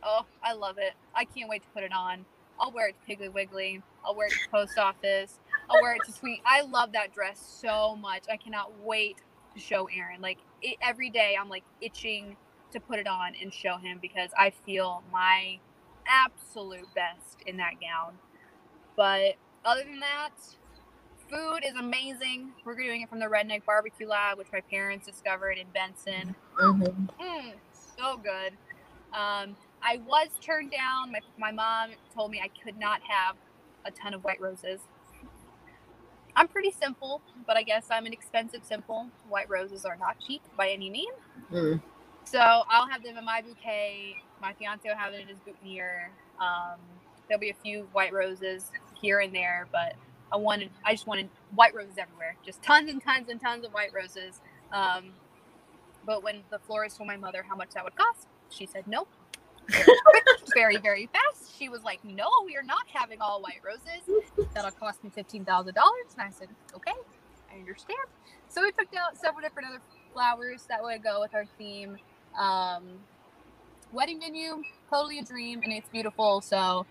oh, 0.03 0.25
I 0.43 0.53
love 0.53 0.77
it. 0.79 0.93
I 1.13 1.25
can't 1.25 1.49
wait 1.49 1.61
to 1.63 1.69
put 1.69 1.83
it 1.83 1.93
on. 1.93 2.25
I'll 2.59 2.71
wear 2.71 2.89
it 2.89 2.95
to 3.05 3.15
Piggly 3.15 3.31
Wiggly. 3.31 3.81
I'll 4.05 4.15
wear 4.15 4.27
it 4.27 4.33
to 4.33 4.49
post 4.49 4.77
office. 4.77 5.39
I'll 5.69 5.81
wear 5.81 5.95
it 5.95 6.01
to 6.05 6.11
Sweet. 6.11 6.41
I 6.45 6.61
love 6.61 6.91
that 6.93 7.13
dress 7.13 7.39
so 7.61 7.95
much. 7.95 8.23
I 8.31 8.37
cannot 8.37 8.71
wait 8.83 9.17
to 9.53 9.59
show 9.59 9.87
Aaron. 9.95 10.21
Like 10.21 10.37
it, 10.61 10.77
every 10.81 11.09
day, 11.09 11.35
I'm 11.39 11.49
like 11.49 11.63
itching 11.81 12.35
to 12.71 12.79
put 12.79 12.99
it 12.99 13.07
on 13.07 13.33
and 13.41 13.53
show 13.53 13.77
him 13.77 13.99
because 14.01 14.29
I 14.37 14.51
feel 14.65 15.03
my 15.11 15.59
absolute 16.07 16.87
best 16.95 17.37
in 17.45 17.57
that 17.57 17.73
gown. 17.81 18.13
But 18.95 19.35
other 19.65 19.83
than 19.83 19.99
that, 19.99 20.31
food 21.29 21.63
is 21.65 21.75
amazing. 21.75 22.51
We're 22.65 22.75
doing 22.75 23.01
it 23.01 23.09
from 23.09 23.19
the 23.19 23.25
Redneck 23.25 23.65
Barbecue 23.65 24.07
Lab, 24.07 24.37
which 24.37 24.47
my 24.51 24.61
parents 24.61 25.05
discovered 25.05 25.57
in 25.57 25.67
Benson. 25.73 26.35
Mm-hmm. 26.59 27.23
Mm, 27.23 27.53
so 27.97 28.17
good. 28.17 28.53
Um, 29.13 29.55
I 29.81 29.99
was 30.05 30.29
turned 30.41 30.71
down. 30.71 31.11
My, 31.11 31.19
my 31.37 31.51
mom 31.51 31.91
told 32.13 32.31
me 32.31 32.41
I 32.43 32.49
could 32.63 32.77
not 32.77 33.01
have 33.07 33.35
a 33.85 33.91
ton 33.91 34.13
of 34.13 34.23
white 34.23 34.41
roses. 34.41 34.81
I'm 36.35 36.47
pretty 36.47 36.71
simple, 36.71 37.21
but 37.45 37.57
I 37.57 37.63
guess 37.63 37.87
I'm 37.91 38.05
an 38.05 38.13
expensive 38.13 38.63
simple. 38.63 39.07
White 39.27 39.49
roses 39.49 39.85
are 39.85 39.97
not 39.97 40.17
cheap 40.19 40.41
by 40.57 40.69
any 40.69 40.89
means. 40.89 41.17
Mm. 41.51 41.81
So 42.31 42.39
I'll 42.39 42.87
have 42.87 43.03
them 43.03 43.17
in 43.17 43.25
my 43.25 43.41
bouquet. 43.41 44.15
My 44.41 44.53
fiance 44.53 44.87
will 44.87 44.95
have 44.95 45.13
it 45.13 45.21
in 45.21 45.27
his 45.27 45.39
boutonniere. 45.39 46.11
Um, 46.39 46.79
there'll 47.27 47.41
be 47.41 47.49
a 47.49 47.55
few 47.63 47.89
white 47.91 48.13
roses 48.13 48.71
here 49.01 49.19
and 49.19 49.35
there, 49.35 49.67
but 49.73 49.95
I 50.31 50.37
wanted, 50.37 50.71
I 50.85 50.93
just 50.93 51.07
wanted 51.07 51.29
white 51.55 51.75
roses 51.75 51.97
everywhere, 51.99 52.37
just 52.45 52.63
tons 52.63 52.89
and 52.89 53.03
tons 53.03 53.27
and 53.29 53.41
tons 53.41 53.65
of 53.65 53.73
white 53.73 53.93
roses. 53.93 54.39
Um, 54.71 55.11
but 56.05 56.23
when 56.23 56.43
the 56.51 56.59
florist 56.59 56.97
told 56.97 57.07
my 57.07 57.17
mother 57.17 57.43
how 57.47 57.55
much 57.57 57.71
that 57.71 57.83
would 57.83 57.97
cost, 57.97 58.27
she 58.49 58.65
said 58.65 58.87
nope 58.87 59.09
very, 60.55 60.77
very 60.77 61.07
fast. 61.07 61.57
She 61.57 61.69
was 61.69 61.83
like, 61.83 62.03
No, 62.03 62.27
we 62.45 62.55
are 62.57 62.63
not 62.63 62.83
having 62.93 63.21
all 63.21 63.41
white 63.41 63.61
roses. 63.65 64.25
That'll 64.53 64.71
cost 64.71 65.03
me 65.03 65.11
$15,000. 65.15 65.67
And 65.67 65.75
I 66.19 66.29
said, 66.31 66.49
Okay, 66.75 66.93
I 67.53 67.59
understand. 67.59 67.99
So 68.49 68.61
we 68.61 68.71
picked 68.71 68.95
out 68.95 69.17
several 69.17 69.41
different 69.41 69.69
other 69.69 69.81
flowers 70.13 70.65
that 70.69 70.83
would 70.83 71.03
go 71.03 71.21
with 71.21 71.33
our 71.35 71.45
theme. 71.57 71.97
Um, 72.37 72.99
wedding 73.91 74.19
venue, 74.19 74.63
totally 74.89 75.19
a 75.19 75.23
dream, 75.23 75.61
and 75.63 75.73
it's 75.73 75.89
beautiful. 75.89 76.41
So 76.41 76.85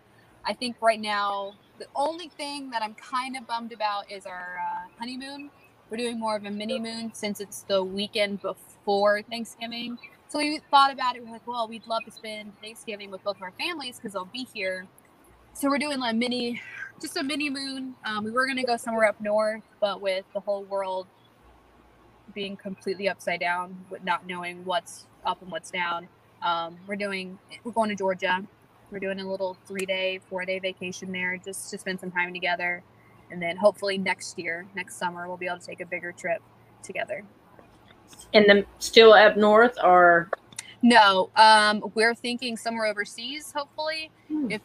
I 0.45 0.53
think 0.53 0.77
right 0.81 1.01
now, 1.01 1.55
the 1.79 1.87
only 1.95 2.29
thing 2.29 2.71
that 2.71 2.83
I'm 2.83 2.95
kind 2.95 3.37
of 3.37 3.47
bummed 3.47 3.73
about 3.73 4.11
is 4.11 4.27
our 4.27 4.59
uh, 4.61 4.89
honeymoon. 4.99 5.51
We're 5.91 5.97
doing 5.97 6.21
more 6.21 6.37
of 6.37 6.45
a 6.45 6.51
mini 6.51 6.79
moon 6.79 7.13
since 7.15 7.41
it's 7.41 7.63
the 7.63 7.83
weekend 7.83 8.43
before 8.43 9.23
Thanksgiving. 9.23 9.99
So 10.29 10.39
we 10.39 10.61
thought 10.71 10.93
about 10.93 11.17
it. 11.17 11.25
We're 11.25 11.33
like, 11.33 11.47
well, 11.47 11.67
we'd 11.67 11.87
love 11.87 12.05
to 12.05 12.13
spend 12.13 12.53
Thanksgiving 12.61 13.11
with 13.11 13.25
both 13.25 13.37
of 13.37 13.43
our 13.43 13.53
families 13.59 13.97
because 13.97 14.13
they'll 14.13 14.27
be 14.27 14.47
here. 14.55 14.87
So 15.53 15.69
we're 15.69 15.79
doing 15.79 16.01
a 16.01 16.13
mini, 16.13 16.63
just 17.01 17.17
a 17.17 17.25
mini 17.25 17.51
moon. 17.51 17.95
Um, 18.05 18.25
we 18.25 18.31
were 18.31 18.47
gonna 18.47 18.63
go 18.63 18.77
somewhere 18.77 19.09
up 19.09 19.21
north, 19.21 19.65
but 19.81 20.01
with 20.01 20.25
the 20.33 20.41
whole 20.41 20.63
world 20.63 21.09
being 22.33 22.57
completely 22.57 23.09
upside 23.09 23.41
down, 23.41 23.85
with 23.91 24.05
not 24.05 24.27
knowing 24.27 24.65
what's 24.65 25.07
up 25.25 25.43
and 25.43 25.51
what's 25.51 25.71
down, 25.71 26.09
um, 26.43 26.77
we're 26.87 26.97
doing. 26.97 27.39
We're 27.65 27.73
going 27.73 27.91
to 27.91 27.97
Georgia. 27.97 28.45
We're 28.91 28.99
doing 28.99 29.21
a 29.21 29.31
little 29.31 29.57
three-day, 29.67 30.21
four-day 30.29 30.59
vacation 30.59 31.13
there, 31.13 31.37
just 31.37 31.71
to 31.71 31.79
spend 31.79 32.01
some 32.01 32.11
time 32.11 32.33
together, 32.33 32.83
and 33.31 33.41
then 33.41 33.57
hopefully 33.57 33.99
next 33.99 34.37
year, 34.37 34.67
next 34.75 34.97
summer, 34.97 35.29
we'll 35.29 35.37
be 35.37 35.47
able 35.47 35.59
to 35.59 35.67
take 35.67 35.81
a 35.81 35.87
bigger 35.87 36.11
trip 36.11 36.43
together. 36.83 37.23
And 38.35 38.49
then 38.49 38.67
still 38.81 39.13
up 39.13 39.37
north 39.37 39.77
or 39.83 40.29
no 40.83 41.31
um 41.37 41.83
we're 41.95 42.15
thinking 42.15 42.57
somewhere 42.57 42.87
overseas 42.87 43.53
hopefully 43.53 44.11
hmm. 44.29 44.51
if 44.51 44.61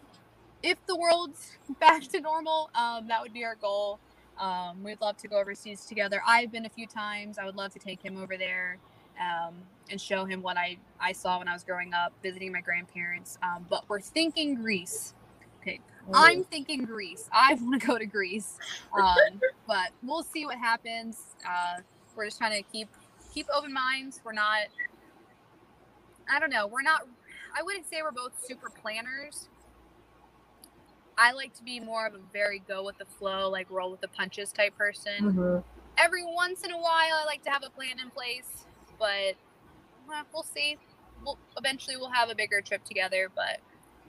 if 0.64 0.78
the 0.88 0.96
world's 0.96 1.58
back 1.80 2.02
to 2.04 2.20
normal 2.22 2.70
um 2.76 3.08
that 3.08 3.22
would 3.22 3.34
be 3.34 3.44
our 3.44 3.56
goal 3.56 4.00
um 4.40 4.82
we'd 4.84 5.00
love 5.02 5.18
to 5.18 5.28
go 5.28 5.38
overseas 5.38 5.86
together 5.86 6.22
i've 6.26 6.52
been 6.52 6.66
a 6.66 6.70
few 6.70 6.88
times 6.88 7.38
i 7.38 7.46
would 7.46 7.56
love 7.56 7.72
to 7.72 7.80
take 7.80 8.02
him 8.02 8.18
over 8.18 8.38
there 8.38 8.78
um 9.20 9.56
and 9.90 10.00
show 10.00 10.26
him 10.26 10.42
what 10.42 10.58
i 10.58 10.78
i 11.00 11.12
saw 11.12 11.40
when 11.40 11.48
i 11.48 11.54
was 11.54 11.64
growing 11.64 11.94
up 11.94 12.12
visiting 12.24 12.52
my 12.52 12.62
grandparents 12.62 13.38
um 13.44 13.66
but 13.70 13.84
we're 13.88 14.00
thinking 14.00 14.56
greece 14.56 15.14
okay 15.62 15.80
i'm 16.14 16.44
thinking 16.44 16.84
greece 16.84 17.30
i 17.32 17.54
want 17.62 17.80
to 17.80 17.88
go 17.88 17.98
to 17.98 18.06
greece 18.06 18.58
um 18.98 19.40
but 19.68 19.90
we'll 20.04 20.24
see 20.24 20.46
what 20.46 20.58
happens 20.58 21.36
uh 21.48 21.80
we're 22.16 22.26
just 22.26 22.38
trying 22.38 22.64
to 22.64 22.70
keep 22.72 22.88
keep 23.36 23.48
open 23.54 23.74
minds. 23.74 24.22
We're 24.24 24.34
not, 24.34 24.62
I 26.32 26.40
don't 26.40 26.50
know, 26.50 26.66
we're 26.66 26.82
not, 26.82 27.06
I 27.56 27.62
wouldn't 27.62 27.88
say 27.88 27.98
we're 28.02 28.12
both 28.12 28.32
super 28.44 28.70
planners. 28.70 29.50
I 31.18 31.34
like 31.34 31.54
to 31.56 31.64
be 31.64 31.80
more 31.80 32.08
of 32.08 32.14
a 32.16 32.20
very 32.34 32.60
go 32.68 32.84
with 32.84 32.98
the 32.98 33.06
flow, 33.06 33.50
like 33.50 33.70
roll 33.70 33.92
with 33.92 34.02
the 34.02 34.08
punches 34.08 34.52
type 34.52 34.76
person. 34.78 35.22
Mm-hmm. 35.22 35.58
Every 35.98 36.26
once 36.26 36.64
in 36.64 36.72
a 36.72 36.78
while, 36.78 37.14
I 37.22 37.26
like 37.26 37.44
to 37.44 37.50
have 37.50 37.64
a 37.64 37.70
plan 37.70 38.00
in 38.02 38.10
place, 38.10 38.66
but 39.00 39.36
well, 40.08 40.44
see. 40.44 40.78
We'll 41.24 41.38
eventually 41.58 41.98
we'll 41.98 42.12
have 42.12 42.30
a 42.30 42.36
bigger 42.36 42.62
trip 42.62 42.84
together, 42.84 43.32
but 43.34 43.60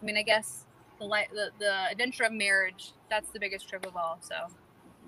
I 0.00 0.04
mean, 0.04 0.16
I 0.16 0.22
guess 0.22 0.66
the 0.98 1.08
the 1.32 1.50
the 1.58 1.90
adventure 1.90 2.24
of 2.24 2.32
marriage 2.32 2.92
that's 3.08 3.30
the 3.30 3.40
biggest 3.40 3.68
trip 3.68 3.86
of 3.86 3.96
all. 3.96 4.18
So. 4.20 4.34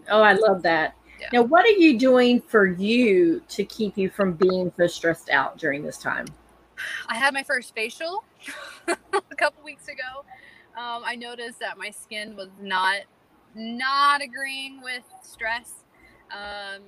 Oh, 0.09 0.23
I 0.23 0.35
love 0.35 0.63
that. 0.63 0.97
Yeah. 1.21 1.29
Now, 1.33 1.43
what 1.43 1.65
are 1.65 1.71
you 1.71 1.99
doing 1.99 2.41
for 2.41 2.67
you 2.67 3.43
to 3.49 3.65
keep 3.65 3.99
you 3.99 4.09
from 4.09 4.35
being 4.35 4.73
so 4.77 4.87
stressed 4.87 5.29
out 5.31 5.59
during 5.59 5.83
this 5.83 5.99
time? 5.99 6.27
I 7.09 7.17
had 7.17 7.35
my 7.35 7.43
first 7.43 7.75
facial 7.75 8.23
a 8.89 9.35
couple 9.37 9.65
weeks 9.65 9.89
ago. 9.89 10.25
Um, 10.77 11.03
I 11.05 11.17
noticed 11.17 11.59
that 11.59 11.77
my 11.77 11.91
skin 11.91 12.37
was 12.37 12.49
not 12.61 13.01
not 13.55 14.23
agreeing 14.23 14.81
with 14.83 15.03
stress. 15.23 15.73
Um, 16.31 16.83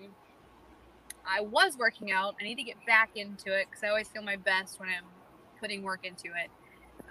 I 1.27 1.41
was 1.41 1.77
working 1.79 2.11
out. 2.13 2.35
I 2.41 2.45
need 2.45 2.57
to 2.57 2.63
get 2.63 2.77
back 2.87 3.11
into 3.15 3.53
it 3.57 3.67
because 3.71 3.85
I 3.85 3.89
always 3.89 4.09
feel 4.09 4.23
my 4.23 4.37
best 4.37 4.79
when 4.81 4.89
I'm 4.89 5.05
putting 5.61 5.83
work 5.83 6.05
into 6.05 6.27
it, 6.29 6.51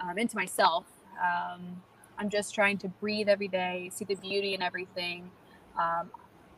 um, 0.02 0.18
into 0.18 0.36
myself. 0.36 0.86
Um, 1.20 1.82
I'm 2.18 2.30
just 2.30 2.54
trying 2.54 2.78
to 2.80 2.88
breathe 2.88 3.30
every 3.30 3.48
day, 3.48 3.90
see 3.94 4.06
the 4.06 4.16
beauty 4.16 4.54
in 4.54 4.62
everything. 4.62 5.32
Um, 5.80 6.12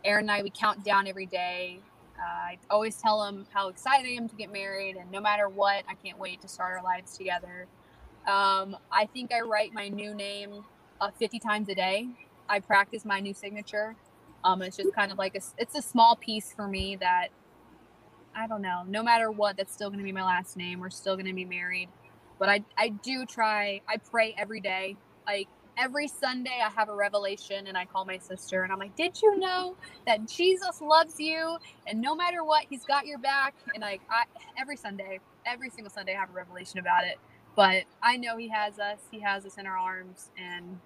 Aaron 0.04 0.24
and 0.24 0.32
I, 0.32 0.42
we 0.42 0.50
count 0.50 0.84
down 0.84 1.08
every 1.08 1.28
day. 1.28 1.80
Uh, 2.18 2.24
I 2.24 2.58
always 2.70 2.98
tell 2.98 3.24
him 3.26 3.46
how 3.54 3.70
excited 3.70 4.08
I 4.08 4.12
am 4.12 4.28
to 4.30 4.36
get 4.36 4.52
married, 4.52 4.96
and 4.96 5.12
no 5.12 5.20
matter 5.20 5.50
what, 5.50 5.84
I 5.88 5.96
can't 5.96 6.20
wait 6.20 6.42
to 6.42 6.48
start 6.48 6.78
our 6.78 6.84
lives 6.84 7.18
together. 7.18 7.68
Um, 8.28 8.78
I 8.92 9.08
think 9.12 9.34
I 9.34 9.42
write 9.42 9.74
my 9.74 9.88
new 9.88 10.14
name 10.14 10.64
uh, 11.00 11.10
50 11.18 11.40
times 11.40 11.70
a 11.70 11.76
day. 11.76 12.08
I 12.48 12.60
practice 12.60 13.06
my 13.06 13.20
new 13.20 13.34
signature. 13.34 13.96
Um, 14.44 14.62
it's 14.62 14.78
just 14.78 14.94
kind 14.94 15.12
of 15.12 15.18
like 15.18 15.36
a, 15.36 15.42
it's 15.58 15.76
a 15.76 15.82
small 15.82 16.16
piece 16.16 16.52
for 16.54 16.68
me 16.68 16.96
that 16.98 17.30
I 18.36 18.48
don't 18.48 18.62
know. 18.62 18.84
No 18.88 19.04
matter 19.04 19.32
what, 19.32 19.58
that's 19.58 19.74
still 19.74 19.90
going 19.90 20.00
to 20.00 20.06
be 20.06 20.12
my 20.12 20.24
last 20.24 20.58
name. 20.58 20.80
We're 20.80 20.90
still 20.90 21.16
going 21.16 21.28
to 21.28 21.34
be 21.34 21.46
married. 21.46 21.90
But 22.40 22.50
I, 22.50 22.64
I 22.78 22.90
do 22.90 23.26
try. 23.26 23.82
I 23.88 23.98
pray 23.98 24.36
every 24.38 24.62
day. 24.62 24.98
Like 25.28 25.48
every 25.78 26.08
Sunday 26.08 26.60
I 26.64 26.70
have 26.70 26.90
a 26.90 26.96
revelation 26.96 27.68
and 27.68 27.78
I 27.78 27.86
call 27.86 28.06
my 28.06 28.18
sister 28.18 28.64
and 28.64 28.72
I'm 28.72 28.80
like, 28.80 28.96
Did 28.96 29.22
you 29.22 29.38
know 29.40 29.76
that 30.08 30.28
Jesus 30.28 30.82
loves 30.82 31.20
you? 31.20 31.58
And 31.88 32.02
no 32.02 32.16
matter 32.16 32.44
what, 32.44 32.66
he's 32.70 32.86
got 32.86 33.06
your 33.06 33.20
back. 33.20 33.56
And 33.74 33.82
like 33.82 34.02
I 34.10 34.24
every 34.60 34.78
Sunday, 34.78 35.20
every 35.46 35.70
single 35.70 35.92
Sunday 35.92 36.16
I 36.16 36.20
have 36.20 36.30
a 36.30 36.34
revelation 36.34 36.80
about 36.80 37.06
it. 37.06 37.18
But 37.56 37.84
I 38.02 38.18
know 38.18 38.38
he 38.38 38.48
has 38.50 38.80
us, 38.80 39.00
he 39.12 39.20
has 39.22 39.46
us 39.46 39.58
in 39.58 39.68
our 39.68 39.78
arms, 39.78 40.30
and 40.38 40.80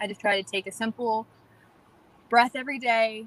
I 0.00 0.08
just 0.08 0.20
try 0.20 0.40
to 0.42 0.48
take 0.48 0.66
a 0.66 0.72
simple 0.72 1.26
breath 2.30 2.56
every 2.56 2.78
day 2.78 3.26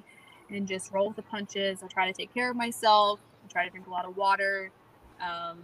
and 0.54 0.68
just 0.68 0.92
roll 0.92 1.08
with 1.08 1.16
the 1.16 1.24
punches. 1.24 1.84
I 1.84 1.88
try 1.88 2.08
to 2.08 2.14
take 2.14 2.34
care 2.34 2.50
of 2.52 2.56
myself. 2.56 3.20
I 3.44 3.52
try 3.52 3.66
to 3.66 3.70
drink 3.70 3.88
a 3.88 3.90
lot 3.90 4.06
of 4.06 4.16
water. 4.16 4.72
Um, 5.20 5.60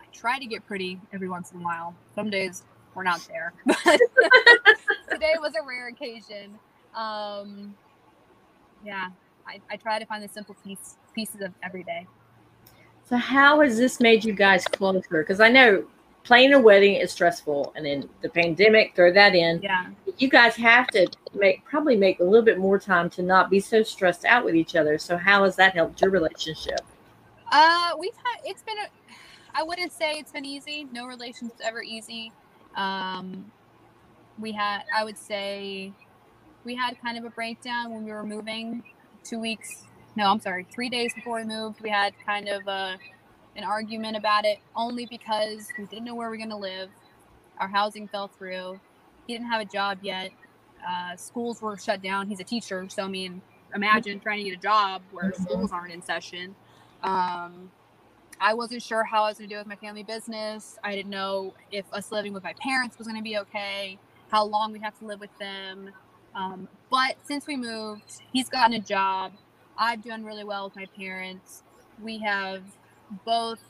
I 0.00 0.06
try 0.12 0.38
to 0.38 0.46
get 0.46 0.66
pretty 0.66 1.00
every 1.12 1.28
once 1.28 1.52
in 1.52 1.60
a 1.60 1.64
while. 1.64 1.94
Some 2.14 2.30
days 2.30 2.62
we're 2.94 3.02
not 3.02 3.26
there, 3.28 3.52
but 3.66 3.76
today 5.10 5.34
was 5.40 5.52
a 5.60 5.66
rare 5.66 5.88
occasion. 5.88 6.58
Um, 6.94 7.74
yeah, 8.84 9.08
I, 9.46 9.60
I 9.70 9.76
try 9.76 9.98
to 9.98 10.06
find 10.06 10.22
the 10.22 10.28
simple 10.28 10.54
piece, 10.64 10.96
pieces 11.14 11.40
of 11.40 11.52
every 11.62 11.82
day. 11.82 12.06
So, 13.08 13.16
how 13.16 13.60
has 13.60 13.76
this 13.76 14.00
made 14.00 14.24
you 14.24 14.32
guys 14.32 14.64
closer? 14.66 15.22
Because 15.22 15.40
I 15.40 15.48
know 15.48 15.84
planning 16.24 16.54
a 16.54 16.60
wedding 16.60 16.94
is 16.94 17.12
stressful, 17.12 17.72
and 17.76 17.86
then 17.86 18.08
the 18.22 18.28
pandemic, 18.28 18.96
throw 18.96 19.12
that 19.12 19.34
in. 19.34 19.60
Yeah. 19.62 19.86
You 20.18 20.28
guys 20.28 20.56
have 20.56 20.88
to 20.88 21.06
make 21.34 21.64
probably 21.64 21.96
make 21.96 22.20
a 22.20 22.24
little 22.24 22.44
bit 22.44 22.58
more 22.58 22.78
time 22.78 23.10
to 23.10 23.22
not 23.22 23.50
be 23.50 23.60
so 23.60 23.82
stressed 23.82 24.24
out 24.24 24.44
with 24.44 24.56
each 24.56 24.74
other. 24.74 24.98
So, 24.98 25.16
how 25.16 25.44
has 25.44 25.54
that 25.56 25.74
helped 25.74 26.00
your 26.00 26.10
relationship? 26.10 26.80
Uh, 27.52 27.90
we've 27.98 28.16
had 28.16 28.40
it's 28.44 28.62
been 28.62 28.78
a, 28.78 28.88
I 29.54 29.62
wouldn't 29.62 29.92
say 29.92 30.14
it's 30.14 30.32
been 30.32 30.44
easy. 30.44 30.88
No 30.92 31.06
relationship's 31.06 31.60
ever 31.62 31.82
easy. 31.82 32.32
Um, 32.74 33.50
we 34.38 34.50
had, 34.50 34.82
I 34.94 35.04
would 35.04 35.18
say, 35.18 35.92
we 36.64 36.74
had 36.74 37.00
kind 37.00 37.18
of 37.18 37.24
a 37.24 37.30
breakdown 37.30 37.92
when 37.92 38.04
we 38.04 38.12
were 38.12 38.24
moving. 38.24 38.82
Two 39.22 39.38
weeks, 39.38 39.84
no, 40.16 40.30
I'm 40.30 40.40
sorry, 40.40 40.66
three 40.70 40.88
days 40.88 41.14
before 41.14 41.38
we 41.38 41.44
moved, 41.44 41.80
we 41.80 41.88
had 41.88 42.12
kind 42.26 42.48
of 42.48 42.66
a 42.66 42.98
an 43.56 43.64
argument 43.64 44.16
about 44.16 44.44
it 44.44 44.58
only 44.74 45.06
because 45.06 45.68
we 45.78 45.84
didn't 45.86 46.04
know 46.04 46.14
where 46.14 46.30
we 46.30 46.36
are 46.36 46.38
going 46.38 46.50
to 46.50 46.56
live. 46.56 46.90
Our 47.58 47.68
housing 47.68 48.08
fell 48.08 48.28
through. 48.28 48.80
He 49.26 49.32
didn't 49.32 49.48
have 49.48 49.60
a 49.60 49.64
job 49.64 49.98
yet. 50.02 50.30
Uh, 50.86 51.16
schools 51.16 51.62
were 51.62 51.78
shut 51.78 52.02
down. 52.02 52.28
He's 52.28 52.40
a 52.40 52.44
teacher, 52.44 52.86
so 52.88 53.04
I 53.04 53.08
mean, 53.08 53.40
imagine 53.74 54.20
trying 54.20 54.44
to 54.44 54.50
get 54.50 54.58
a 54.58 54.62
job 54.62 55.02
where 55.12 55.30
mm-hmm. 55.30 55.42
schools 55.42 55.72
aren't 55.72 55.92
in 55.92 56.02
session. 56.02 56.54
Um, 57.02 57.70
I 58.40 58.54
wasn't 58.54 58.82
sure 58.82 59.04
how 59.04 59.24
I 59.24 59.28
was 59.28 59.38
going 59.38 59.48
to 59.48 59.54
do 59.54 59.58
with 59.58 59.66
my 59.66 59.76
family 59.76 60.02
business. 60.02 60.78
I 60.82 60.94
didn't 60.94 61.10
know 61.10 61.54
if 61.70 61.84
us 61.92 62.10
living 62.10 62.32
with 62.32 62.42
my 62.42 62.54
parents 62.54 62.98
was 62.98 63.06
going 63.06 63.18
to 63.18 63.22
be 63.22 63.38
okay, 63.38 63.98
how 64.30 64.44
long 64.44 64.72
we'd 64.72 64.82
have 64.82 64.98
to 64.98 65.06
live 65.06 65.20
with 65.20 65.36
them. 65.38 65.90
Um, 66.34 66.68
but 66.90 67.16
since 67.22 67.46
we 67.46 67.56
moved, 67.56 68.22
he's 68.32 68.48
gotten 68.48 68.74
a 68.74 68.80
job. 68.80 69.32
I've 69.78 70.04
done 70.04 70.24
really 70.24 70.44
well 70.44 70.64
with 70.64 70.76
my 70.76 70.86
parents. 70.96 71.62
We 72.02 72.18
have 72.18 72.62
both 73.24 73.60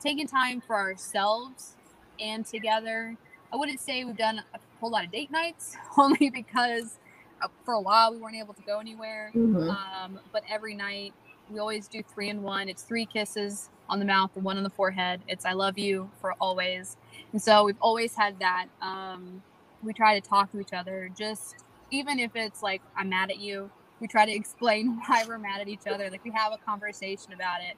taken 0.00 0.26
time 0.26 0.60
for 0.60 0.76
ourselves 0.76 1.76
and 2.20 2.44
together. 2.44 3.16
I 3.52 3.56
wouldn't 3.56 3.80
say 3.80 4.04
we've 4.04 4.16
done 4.16 4.42
a 4.52 4.58
whole 4.80 4.90
lot 4.90 5.04
of 5.04 5.12
date 5.12 5.30
nights, 5.30 5.76
only 5.98 6.30
because 6.30 6.98
uh, 7.42 7.48
for 7.64 7.74
a 7.74 7.80
while 7.80 8.12
we 8.12 8.18
weren't 8.18 8.36
able 8.36 8.54
to 8.54 8.62
go 8.62 8.80
anywhere. 8.80 9.30
Mm-hmm. 9.34 9.70
Um, 9.70 10.20
but 10.32 10.42
every 10.48 10.74
night 10.74 11.14
we 11.50 11.58
always 11.58 11.88
do 11.88 12.02
three 12.02 12.30
and 12.30 12.42
one. 12.42 12.68
It's 12.68 12.82
three 12.82 13.06
kisses 13.06 13.70
on 13.88 13.98
the 13.98 14.04
mouth 14.04 14.30
and 14.34 14.44
one 14.44 14.56
on 14.56 14.62
the 14.62 14.70
forehead. 14.70 15.20
It's 15.28 15.44
I 15.44 15.52
love 15.52 15.78
you 15.78 16.10
for 16.20 16.34
always. 16.40 16.96
And 17.32 17.40
so 17.40 17.64
we've 17.64 17.80
always 17.80 18.14
had 18.14 18.38
that. 18.40 18.66
Um, 18.80 19.42
we 19.82 19.92
try 19.92 20.18
to 20.18 20.26
talk 20.26 20.50
to 20.52 20.60
each 20.60 20.72
other, 20.72 21.10
just 21.16 21.56
even 21.90 22.18
if 22.18 22.34
it's 22.34 22.62
like 22.62 22.82
I'm 22.96 23.08
mad 23.08 23.30
at 23.30 23.38
you. 23.38 23.70
We 24.00 24.08
try 24.08 24.26
to 24.26 24.32
explain 24.34 25.00
why 25.06 25.24
we're 25.26 25.38
mad 25.38 25.60
at 25.60 25.68
each 25.68 25.86
other. 25.86 26.10
Like 26.10 26.24
we 26.24 26.30
have 26.30 26.52
a 26.52 26.58
conversation 26.58 27.32
about 27.32 27.60
it, 27.60 27.76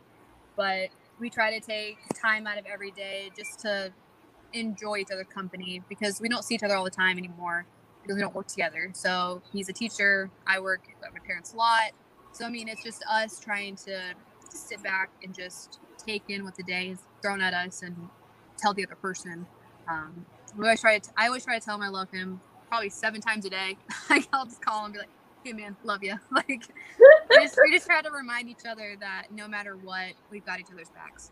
but 0.56 0.88
we 1.18 1.30
try 1.30 1.58
to 1.58 1.64
take 1.64 1.98
time 2.20 2.46
out 2.46 2.58
of 2.58 2.66
every 2.66 2.90
day 2.90 3.30
just 3.36 3.60
to 3.60 3.92
enjoy 4.52 4.98
each 4.98 5.10
other's 5.12 5.26
company 5.26 5.82
because 5.88 6.20
we 6.20 6.28
don't 6.28 6.44
see 6.44 6.54
each 6.54 6.62
other 6.62 6.76
all 6.76 6.84
the 6.84 6.90
time 6.90 7.18
anymore 7.18 7.66
because 8.02 8.16
we 8.16 8.22
don't 8.22 8.34
work 8.34 8.46
together. 8.46 8.90
So 8.94 9.42
he's 9.52 9.68
a 9.68 9.72
teacher. 9.72 10.30
I 10.46 10.60
work 10.60 10.82
at 11.04 11.12
my 11.12 11.20
parents' 11.20 11.52
a 11.52 11.56
lot. 11.56 11.92
So 12.32 12.44
I 12.46 12.50
mean, 12.50 12.68
it's 12.68 12.82
just 12.82 13.04
us 13.10 13.40
trying 13.40 13.76
to 13.76 14.14
sit 14.48 14.82
back 14.82 15.10
and 15.22 15.34
just 15.34 15.80
take 16.06 16.24
in 16.28 16.44
what 16.44 16.56
the 16.56 16.62
day 16.62 16.88
is 16.88 17.00
thrown 17.22 17.40
at 17.40 17.54
us 17.54 17.82
and 17.82 18.08
tell 18.56 18.74
the 18.74 18.84
other 18.84 18.94
person. 18.94 19.46
Um, 19.88 20.26
we 20.56 20.64
always 20.64 20.80
try 20.80 20.98
to. 20.98 21.10
I 21.16 21.26
always 21.26 21.44
try 21.44 21.58
to 21.58 21.64
tell 21.64 21.74
him 21.74 21.82
I 21.82 21.88
love 21.88 22.10
him 22.10 22.40
probably 22.68 22.90
seven 22.90 23.20
times 23.20 23.44
a 23.44 23.50
day. 23.50 23.76
I'll 24.32 24.46
just 24.46 24.62
call 24.62 24.80
him 24.80 24.84
and 24.86 24.94
be 24.94 24.98
like, 25.00 25.08
"Hey 25.46 25.52
man, 25.52 25.76
love 25.84 26.02
you." 26.02 26.18
Like 26.32 26.48
we 27.30 27.36
just, 27.42 27.56
we 27.62 27.72
just 27.72 27.86
try 27.86 28.02
to 28.02 28.10
remind 28.10 28.48
each 28.48 28.66
other 28.68 28.96
that 28.98 29.28
no 29.30 29.46
matter 29.46 29.76
what, 29.76 30.14
we've 30.28 30.44
got 30.44 30.58
each 30.58 30.72
other's 30.72 30.90
backs. 30.90 31.30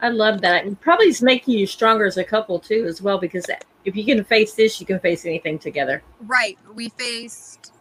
I 0.00 0.10
love 0.10 0.42
that. 0.42 0.66
And 0.66 0.78
probably 0.78 1.06
it's 1.06 1.22
making 1.22 1.58
you 1.58 1.66
stronger 1.66 2.04
as 2.04 2.18
a 2.18 2.24
couple 2.24 2.60
too, 2.60 2.84
as 2.86 3.00
well, 3.00 3.18
because 3.18 3.46
if 3.86 3.96
you 3.96 4.04
can 4.04 4.24
face 4.24 4.52
this, 4.54 4.78
you 4.78 4.86
can 4.86 5.00
face 5.00 5.24
anything 5.24 5.58
together. 5.58 6.02
Right. 6.20 6.58
We 6.74 6.90
faced 6.90 7.72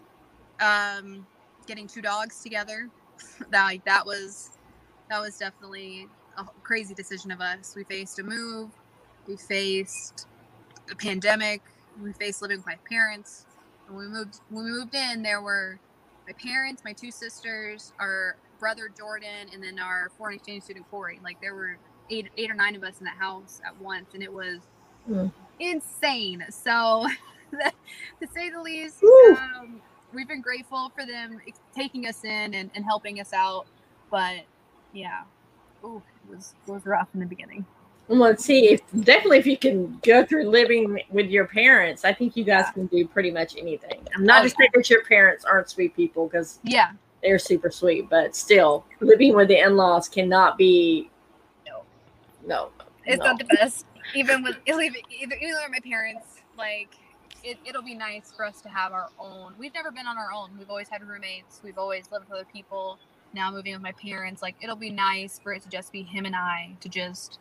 um 0.62 1.28
getting 1.66 1.88
two 1.88 2.02
dogs 2.02 2.42
together. 2.42 2.90
that 3.50 3.66
like 3.66 3.84
that 3.84 4.06
was 4.06 4.52
that 5.10 5.20
was 5.20 5.38
definitely 5.38 6.08
a 6.38 6.46
crazy 6.64 6.94
decision 6.94 7.32
of 7.32 7.42
us. 7.42 7.74
We 7.76 7.84
faced 7.84 8.18
a 8.20 8.24
move, 8.24 8.70
we 9.28 9.36
faced 9.36 10.26
a 10.90 10.96
pandemic, 10.96 11.62
we 12.02 12.14
faced 12.14 12.42
living 12.42 12.58
with 12.58 12.66
my 12.66 12.78
parents. 12.90 13.46
When 13.88 14.00
we 14.00 14.08
moved 14.08 14.40
when 14.50 14.66
we 14.66 14.72
moved 14.72 14.96
in, 14.96 15.24
there 15.24 15.42
were 15.42 15.80
my 16.26 16.34
parents, 16.34 16.84
my 16.84 16.94
two 16.94 17.12
sisters, 17.12 17.94
our 18.00 18.36
brother 18.60 18.90
Jordan, 18.96 19.48
and 19.54 19.64
then 19.64 19.80
our 19.80 20.12
foreign 20.18 20.36
exchange 20.36 20.64
student 20.64 20.90
Corey. 20.90 21.20
Like 21.24 21.40
there 21.42 21.56
were 21.56 21.78
eight 22.10 22.30
eight 22.38 22.52
or 22.52 22.56
nine 22.56 22.76
of 22.76 22.84
us 22.84 23.00
in 23.00 23.06
that 23.06 23.18
house 23.18 23.62
at 23.66 23.80
once, 23.82 24.14
and 24.14 24.22
it 24.22 24.32
was 24.32 24.60
mm. 25.10 25.32
insane. 25.60 26.44
So, 26.50 27.08
to 27.52 28.28
say 28.34 28.50
the 28.50 28.62
least, 28.62 29.04
um, 29.04 29.82
we've 30.14 30.28
been 30.28 30.42
grateful 30.42 30.92
for 30.96 31.06
them 31.06 31.40
taking 31.76 32.08
us 32.08 32.24
in 32.24 32.54
and, 32.54 32.70
and 32.76 32.84
helping 32.84 33.20
us 33.20 33.34
out. 33.34 33.68
But 34.12 34.46
yeah, 34.94 35.24
ooh, 35.84 36.02
it 36.26 36.36
was 36.36 36.56
it 36.68 36.72
was 36.72 36.86
rough 36.86 37.10
in 37.14 37.20
the 37.20 37.26
beginning. 37.26 37.66
Well, 38.08 38.20
let's 38.20 38.46
see. 38.46 38.70
If 38.70 38.82
definitely, 39.04 39.40
if 39.40 39.46
you 39.46 39.58
can 39.58 40.00
go 40.02 40.26
through 40.26 40.50
living 40.50 41.02
with 41.10 41.28
your 41.28 41.46
parents, 41.46 42.06
I 42.06 42.14
think 42.14 42.38
you 42.38 42.46
guys 42.46 42.66
yeah. 42.68 42.72
can 42.72 42.86
do 42.88 43.06
pretty 43.06 43.32
much 43.32 43.58
anything. 43.58 44.00
I'm 44.16 44.24
not 44.26 44.42
oh, 44.42 44.44
just 44.46 44.56
saying 44.58 44.70
that 44.74 44.90
your 44.90 45.04
parents 45.04 45.44
aren't 45.44 45.70
sweet 45.70 45.96
people 45.96 46.28
because 46.28 46.60
yeah, 46.64 46.92
they're 47.22 47.40
super 47.40 47.70
sweet, 47.70 48.10
but 48.10 48.36
still, 48.36 48.86
living 49.02 49.36
with 49.36 49.50
the 49.50 49.60
in-laws 49.60 50.08
cannot 50.08 50.58
be. 50.58 51.10
No, 51.68 51.82
no, 52.46 52.70
it's 53.06 53.20
no. 53.20 53.26
not 53.26 53.40
the 53.40 53.46
best. 53.46 53.86
Even 54.16 54.42
with 54.42 54.56
even 54.66 54.80
either, 54.80 55.36
either 55.36 55.58
my 55.70 55.80
parents, 55.84 56.42
like 56.58 56.96
it, 57.44 57.58
it'll 57.66 57.82
be 57.82 57.96
nice 57.96 58.32
for 58.32 58.46
us 58.46 58.62
to 58.62 58.70
have 58.70 58.94
our 58.94 59.10
own. 59.20 59.54
We've 59.58 59.74
never 59.74 59.92
been 59.92 60.08
on 60.08 60.18
our 60.18 60.32
own. 60.34 60.52
We've 60.58 60.70
always 60.70 60.88
had 60.88 61.06
roommates. 61.06 61.60
We've 61.62 61.78
always 61.78 62.06
lived 62.10 62.30
with 62.30 62.40
other 62.40 62.48
people. 62.52 63.00
Now 63.34 63.52
moving 63.52 63.74
with 63.74 63.82
my 63.82 63.92
parents, 63.92 64.42
like 64.42 64.56
it'll 64.62 64.78
be 64.78 64.90
nice 64.90 65.40
for 65.40 65.52
it 65.52 65.62
to 65.64 65.70
just 65.70 65.92
be 65.92 66.04
him 66.04 66.26
and 66.26 66.36
I 66.36 66.72
to 66.80 66.88
just 66.88 67.40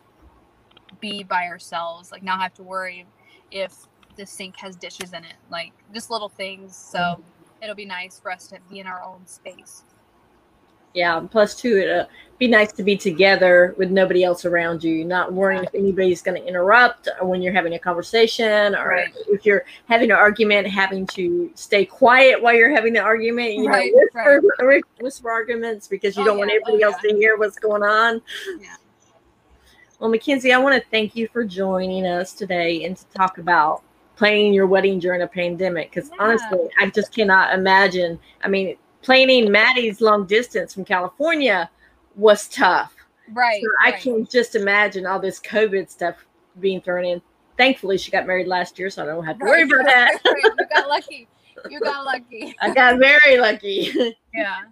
be 1.01 1.22
by 1.22 1.46
ourselves, 1.46 2.12
like 2.12 2.22
not 2.22 2.40
have 2.40 2.55
to 2.55 2.62
worry 2.62 3.07
if 3.51 3.75
the 4.16 4.27
sink 4.27 4.57
has 4.57 4.77
dishes 4.77 5.12
in 5.12 5.25
it, 5.25 5.35
like 5.51 5.72
just 5.92 6.11
little 6.11 6.29
things. 6.29 6.77
So 6.77 6.99
mm-hmm. 6.99 7.22
it'll 7.62 7.75
be 7.75 7.87
nice 7.87 8.18
for 8.18 8.31
us 8.31 8.46
to 8.49 8.59
be 8.70 8.81
in 8.81 8.87
our 8.87 9.03
own 9.03 9.27
space 9.27 9.83
yeah 10.96 11.20
plus 11.31 11.55
two 11.55 11.77
it'd 11.77 11.90
uh, 11.90 12.07
be 12.38 12.49
nice 12.49 12.72
to 12.72 12.83
be 12.83 12.96
together 12.96 13.75
with 13.79 13.90
nobody 13.90 14.25
else 14.25 14.44
around 14.44 14.83
you 14.83 15.05
not 15.05 15.33
worrying 15.33 15.62
if 15.62 15.75
anybody's 15.75 16.22
going 16.22 16.40
to 16.40 16.49
interrupt 16.49 17.09
when 17.22 17.40
you're 17.40 17.53
having 17.53 17.75
a 17.75 17.79
conversation 17.79 18.75
or 18.75 18.88
right. 18.88 19.14
if 19.29 19.46
you're 19.46 19.64
having 19.88 20.11
an 20.11 20.16
argument 20.16 20.66
having 20.66 21.07
to 21.07 21.51
stay 21.55 21.85
quiet 21.85 22.42
while 22.42 22.55
you're 22.55 22.75
having 22.75 22.94
the 22.94 23.01
argument 23.01 23.55
you 23.55 23.68
right, 23.68 23.92
know 23.92 24.01
whisper, 24.01 24.42
right. 24.66 24.85
whisper 25.01 25.31
arguments 25.31 25.87
because 25.87 26.16
you 26.16 26.22
oh, 26.22 26.27
don't 26.27 26.38
yeah. 26.38 26.44
want 26.44 26.51
everybody 26.51 26.83
oh, 26.83 26.88
else 26.88 26.96
yeah. 27.05 27.12
to 27.12 27.16
hear 27.16 27.37
what's 27.37 27.59
going 27.59 27.83
on 27.83 28.20
yeah. 28.61 28.77
Well 29.98 30.11
mackenzie 30.11 30.52
i 30.52 30.59
want 30.59 30.80
to 30.80 30.90
thank 30.90 31.16
you 31.16 31.28
for 31.28 31.44
joining 31.44 32.06
us 32.06 32.32
today 32.32 32.85
and 32.85 32.96
to 32.96 33.06
talk 33.06 33.38
about 33.38 33.82
planning 34.16 34.54
your 34.54 34.66
wedding 34.66 34.98
during 34.98 35.22
a 35.22 35.26
pandemic 35.26 35.90
because 35.90 36.11
honestly 36.18 36.68
i 36.78 36.88
just 36.90 37.12
cannot 37.12 37.54
imagine 37.54 38.18
i 38.42 38.48
mean 38.48 38.76
planning 39.06 39.52
Maddie's 39.52 40.00
long 40.00 40.26
distance 40.26 40.74
from 40.74 40.85
California 40.85 41.70
was 42.16 42.48
tough. 42.48 42.92
Right. 43.32 43.62
So 43.62 43.68
right. 43.85 43.94
I 43.94 44.00
can 44.00 44.26
just 44.26 44.56
imagine 44.56 45.06
all 45.06 45.20
this 45.20 45.38
COVID 45.40 45.88
stuff 45.88 46.26
being 46.59 46.80
thrown 46.80 47.04
in. 47.04 47.22
Thankfully, 47.56 47.98
she 47.98 48.11
got 48.11 48.26
married 48.26 48.48
last 48.48 48.80
year, 48.80 48.90
so 48.90 49.04
I 49.04 49.06
don't 49.06 49.24
have 49.24 49.38
to 49.38 49.44
right. 49.44 49.68
worry 49.68 49.80
about 49.80 49.87
that. 49.87 50.18
you 50.24 50.66
got 50.74 50.88
lucky. 50.88 51.28
You 51.70 51.80
got 51.80 52.04
lucky. 52.04 52.54
I 52.61 52.74
got 52.74 52.98
very 52.98 53.38
lucky. 53.38 53.92
yeah. 54.35 54.62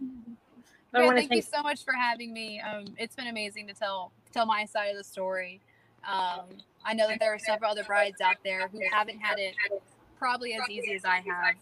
Thank, 0.95 1.15
thank, 1.15 1.35
you 1.35 1.43
so 1.43 1.63
much 1.63 1.85
for 1.85 1.93
having 1.93 2.33
me. 2.33 2.61
Um, 2.61 2.85
it's 2.97 3.17
been 3.17 3.27
amazing 3.27 3.67
to 3.67 3.75
tell 3.75 4.13
tell 4.33 4.47
my 4.47 4.65
side 4.65 4.91
of 4.91 4.97
the 4.97 5.05
story. 5.05 5.61
Um, 6.07 6.45
I 6.85 6.95
know 6.95 7.09
that 7.09 7.19
there 7.19 7.35
are 7.35 7.39
several 7.39 7.71
other 7.71 7.85
brides 7.85 8.21
out 8.21 8.37
there 8.45 8.69
who 8.69 8.81
haven't 8.93 9.19
had 9.19 9.39
it 9.39 9.55
probably 10.19 10.55
as 10.55 10.63
easy 10.71 10.95
as 10.95 11.05
I 11.05 11.23
have, 11.27 11.55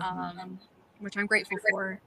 um, 0.00 0.58
which 0.98 1.16
I'm 1.16 1.26
grateful 1.26 1.58
for. 1.70 2.00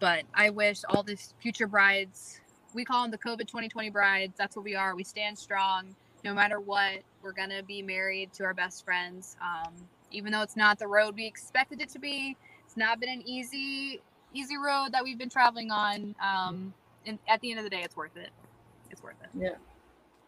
But 0.00 0.24
I 0.34 0.50
wish 0.50 0.80
all 0.88 1.02
these 1.02 1.34
future 1.40 1.66
brides, 1.66 2.40
we 2.74 2.84
call 2.84 3.02
them 3.02 3.10
the 3.10 3.18
COVID 3.18 3.46
2020 3.46 3.90
brides. 3.90 4.34
That's 4.36 4.56
what 4.56 4.64
we 4.64 4.74
are. 4.74 4.96
We 4.96 5.04
stand 5.04 5.38
strong 5.38 5.94
no 6.24 6.34
matter 6.34 6.58
what. 6.58 7.00
We're 7.22 7.32
going 7.32 7.50
to 7.50 7.62
be 7.62 7.82
married 7.82 8.32
to 8.34 8.44
our 8.44 8.54
best 8.54 8.84
friends. 8.84 9.36
Um, 9.40 9.72
even 10.10 10.32
though 10.32 10.42
it's 10.42 10.56
not 10.56 10.78
the 10.78 10.86
road 10.86 11.14
we 11.14 11.26
expected 11.26 11.80
it 11.80 11.90
to 11.90 11.98
be, 11.98 12.36
it's 12.66 12.76
not 12.76 13.00
been 13.00 13.10
an 13.10 13.22
easy 13.24 14.00
easy 14.34 14.56
road 14.56 14.88
that 14.92 15.02
we've 15.02 15.18
been 15.18 15.30
traveling 15.30 15.70
on. 15.70 16.14
Um, 16.22 16.74
and 17.06 17.18
at 17.28 17.40
the 17.40 17.50
end 17.50 17.60
of 17.60 17.64
the 17.64 17.70
day, 17.70 17.82
it's 17.82 17.96
worth 17.96 18.16
it. 18.16 18.30
It's 18.90 19.02
worth 19.02 19.16
it. 19.22 19.30
Yeah, 19.38 19.56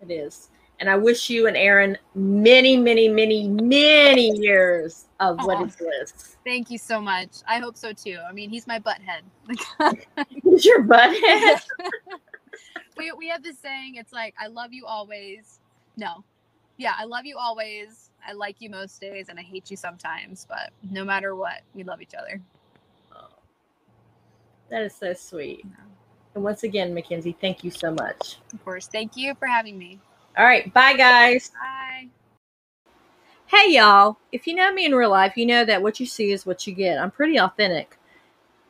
it 0.01 0.13
is. 0.13 0.51
And 0.79 0.91
I 0.91 0.97
wish 0.97 1.31
you 1.31 1.47
and 1.47 1.57
Aaron 1.57 1.97
many, 2.15 2.77
many, 2.77 3.09
many, 3.09 3.49
many 3.49 4.31
years 4.39 5.07
of 5.21 5.43
what 5.45 5.67
is 5.67 5.77
bliss. 5.77 6.37
Thank 6.45 6.71
you 6.71 6.77
so 6.77 7.01
much. 7.01 7.39
I 7.49 7.59
hope 7.59 7.77
so 7.77 7.93
too. 7.93 8.19
I 8.29 8.33
mean, 8.33 8.51
he's 8.51 8.67
my 8.67 8.79
butt 8.79 9.01
head. 9.01 9.23
Is 10.45 10.65
your 10.67 10.83
butt 10.83 11.17
head? 11.17 11.61
we 12.99 13.11
we 13.13 13.29
have 13.29 13.43
this 13.43 13.59
saying. 13.59 13.95
It's 13.95 14.13
like 14.13 14.35
I 14.39 14.49
love 14.49 14.75
you 14.75 14.85
always. 14.85 15.61
No, 15.97 16.25
yeah, 16.77 16.93
I 16.99 17.05
love 17.05 17.25
you 17.25 17.39
always. 17.39 18.11
I 18.27 18.33
like 18.33 18.57
you 18.59 18.69
most 18.69 19.01
days, 19.01 19.29
and 19.29 19.39
I 19.39 19.43
hate 19.43 19.71
you 19.71 19.77
sometimes. 19.77 20.47
But 20.49 20.71
no 20.91 21.05
matter 21.05 21.35
what, 21.35 21.63
we 21.75 21.85
love 21.85 22.03
each 22.03 22.15
other. 22.15 22.41
That 24.69 24.83
is 24.83 24.95
so 24.95 25.13
sweet. 25.15 25.65
And 26.35 26.45
once 26.45 26.65
again, 26.65 26.93
Mackenzie, 26.93 27.37
thank 27.41 27.65
you 27.65 27.71
so 27.71 27.93
much. 27.93 28.39
Of 28.53 28.65
course. 28.65 28.89
Thank 28.89 29.17
you 29.17 29.35
for 29.35 29.47
having 29.47 29.79
me. 29.79 30.01
All 30.37 30.45
right, 30.45 30.73
bye, 30.75 30.95
guys. 30.95 31.51
Bye. 31.51 32.09
Hey, 33.47 33.75
y'all. 33.75 34.19
If 34.33 34.47
you 34.47 34.55
know 34.55 34.73
me 34.73 34.85
in 34.85 34.95
real 34.95 35.11
life, 35.11 35.37
you 35.37 35.47
know 35.47 35.65
that 35.65 35.81
what 35.81 36.01
you 36.01 36.05
see 36.05 36.33
is 36.33 36.45
what 36.45 36.67
you 36.67 36.75
get. 36.75 36.99
I'm 36.99 37.11
pretty 37.11 37.39
authentic. 37.39 37.97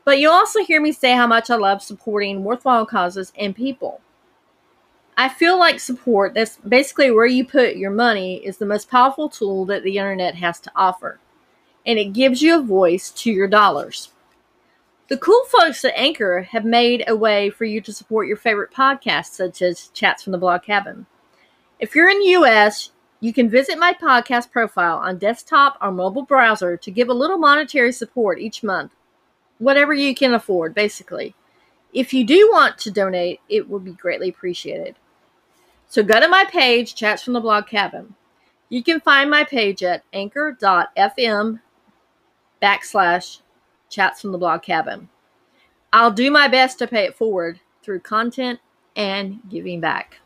But 0.04 0.20
you'll 0.20 0.32
also 0.32 0.62
hear 0.62 0.80
me 0.80 0.92
say 0.92 1.12
how 1.12 1.26
much 1.26 1.50
I 1.50 1.56
love 1.56 1.82
supporting 1.82 2.44
worthwhile 2.44 2.86
causes 2.86 3.32
and 3.38 3.56
people. 3.56 4.00
I 5.16 5.30
feel 5.30 5.58
like 5.58 5.80
support, 5.80 6.34
that's 6.34 6.58
basically 6.58 7.10
where 7.10 7.26
you 7.26 7.44
put 7.44 7.76
your 7.76 7.90
money, 7.90 8.36
is 8.44 8.58
the 8.58 8.66
most 8.66 8.90
powerful 8.90 9.30
tool 9.30 9.64
that 9.64 9.82
the 9.82 9.96
internet 9.96 10.34
has 10.34 10.60
to 10.60 10.70
offer. 10.76 11.18
And 11.86 11.98
it 11.98 12.12
gives 12.12 12.42
you 12.42 12.58
a 12.58 12.62
voice 12.62 13.10
to 13.12 13.32
your 13.32 13.48
dollars. 13.48 14.12
The 15.08 15.16
cool 15.16 15.44
folks 15.44 15.84
at 15.84 15.92
Anchor 15.94 16.42
have 16.42 16.64
made 16.64 17.04
a 17.06 17.14
way 17.14 17.48
for 17.48 17.64
you 17.64 17.80
to 17.82 17.92
support 17.92 18.26
your 18.26 18.36
favorite 18.36 18.72
podcasts, 18.72 19.34
such 19.36 19.62
as 19.62 19.88
Chats 19.94 20.24
from 20.24 20.32
the 20.32 20.38
Blog 20.38 20.64
Cabin. 20.64 21.06
If 21.78 21.94
you're 21.94 22.10
in 22.10 22.18
the 22.18 22.30
US, 22.40 22.90
you 23.20 23.32
can 23.32 23.48
visit 23.48 23.78
my 23.78 23.92
podcast 23.92 24.50
profile 24.50 24.96
on 24.96 25.18
desktop 25.18 25.78
or 25.80 25.92
mobile 25.92 26.24
browser 26.24 26.76
to 26.78 26.90
give 26.90 27.08
a 27.08 27.14
little 27.14 27.38
monetary 27.38 27.92
support 27.92 28.40
each 28.40 28.64
month. 28.64 28.92
Whatever 29.58 29.94
you 29.94 30.12
can 30.12 30.34
afford, 30.34 30.74
basically. 30.74 31.36
If 31.92 32.12
you 32.12 32.26
do 32.26 32.50
want 32.52 32.76
to 32.78 32.90
donate, 32.90 33.40
it 33.48 33.68
would 33.68 33.84
be 33.84 33.92
greatly 33.92 34.30
appreciated. 34.30 34.96
So 35.86 36.02
go 36.02 36.18
to 36.18 36.26
my 36.26 36.44
page, 36.46 36.96
Chats 36.96 37.22
from 37.22 37.34
the 37.34 37.40
Blog 37.40 37.68
Cabin. 37.68 38.16
You 38.68 38.82
can 38.82 38.98
find 38.98 39.30
my 39.30 39.44
page 39.44 39.84
at 39.84 40.02
anchor.fm 40.12 41.60
backslash 42.60 43.40
chats 43.88 44.20
from 44.20 44.32
the 44.32 44.38
blog 44.38 44.62
cabin. 44.62 45.08
I'll 45.92 46.10
do 46.10 46.30
my 46.30 46.48
best 46.48 46.78
to 46.80 46.86
pay 46.86 47.04
it 47.04 47.16
forward 47.16 47.60
through 47.82 48.00
content 48.00 48.60
and 48.96 49.40
giving 49.48 49.80
back. 49.80 50.20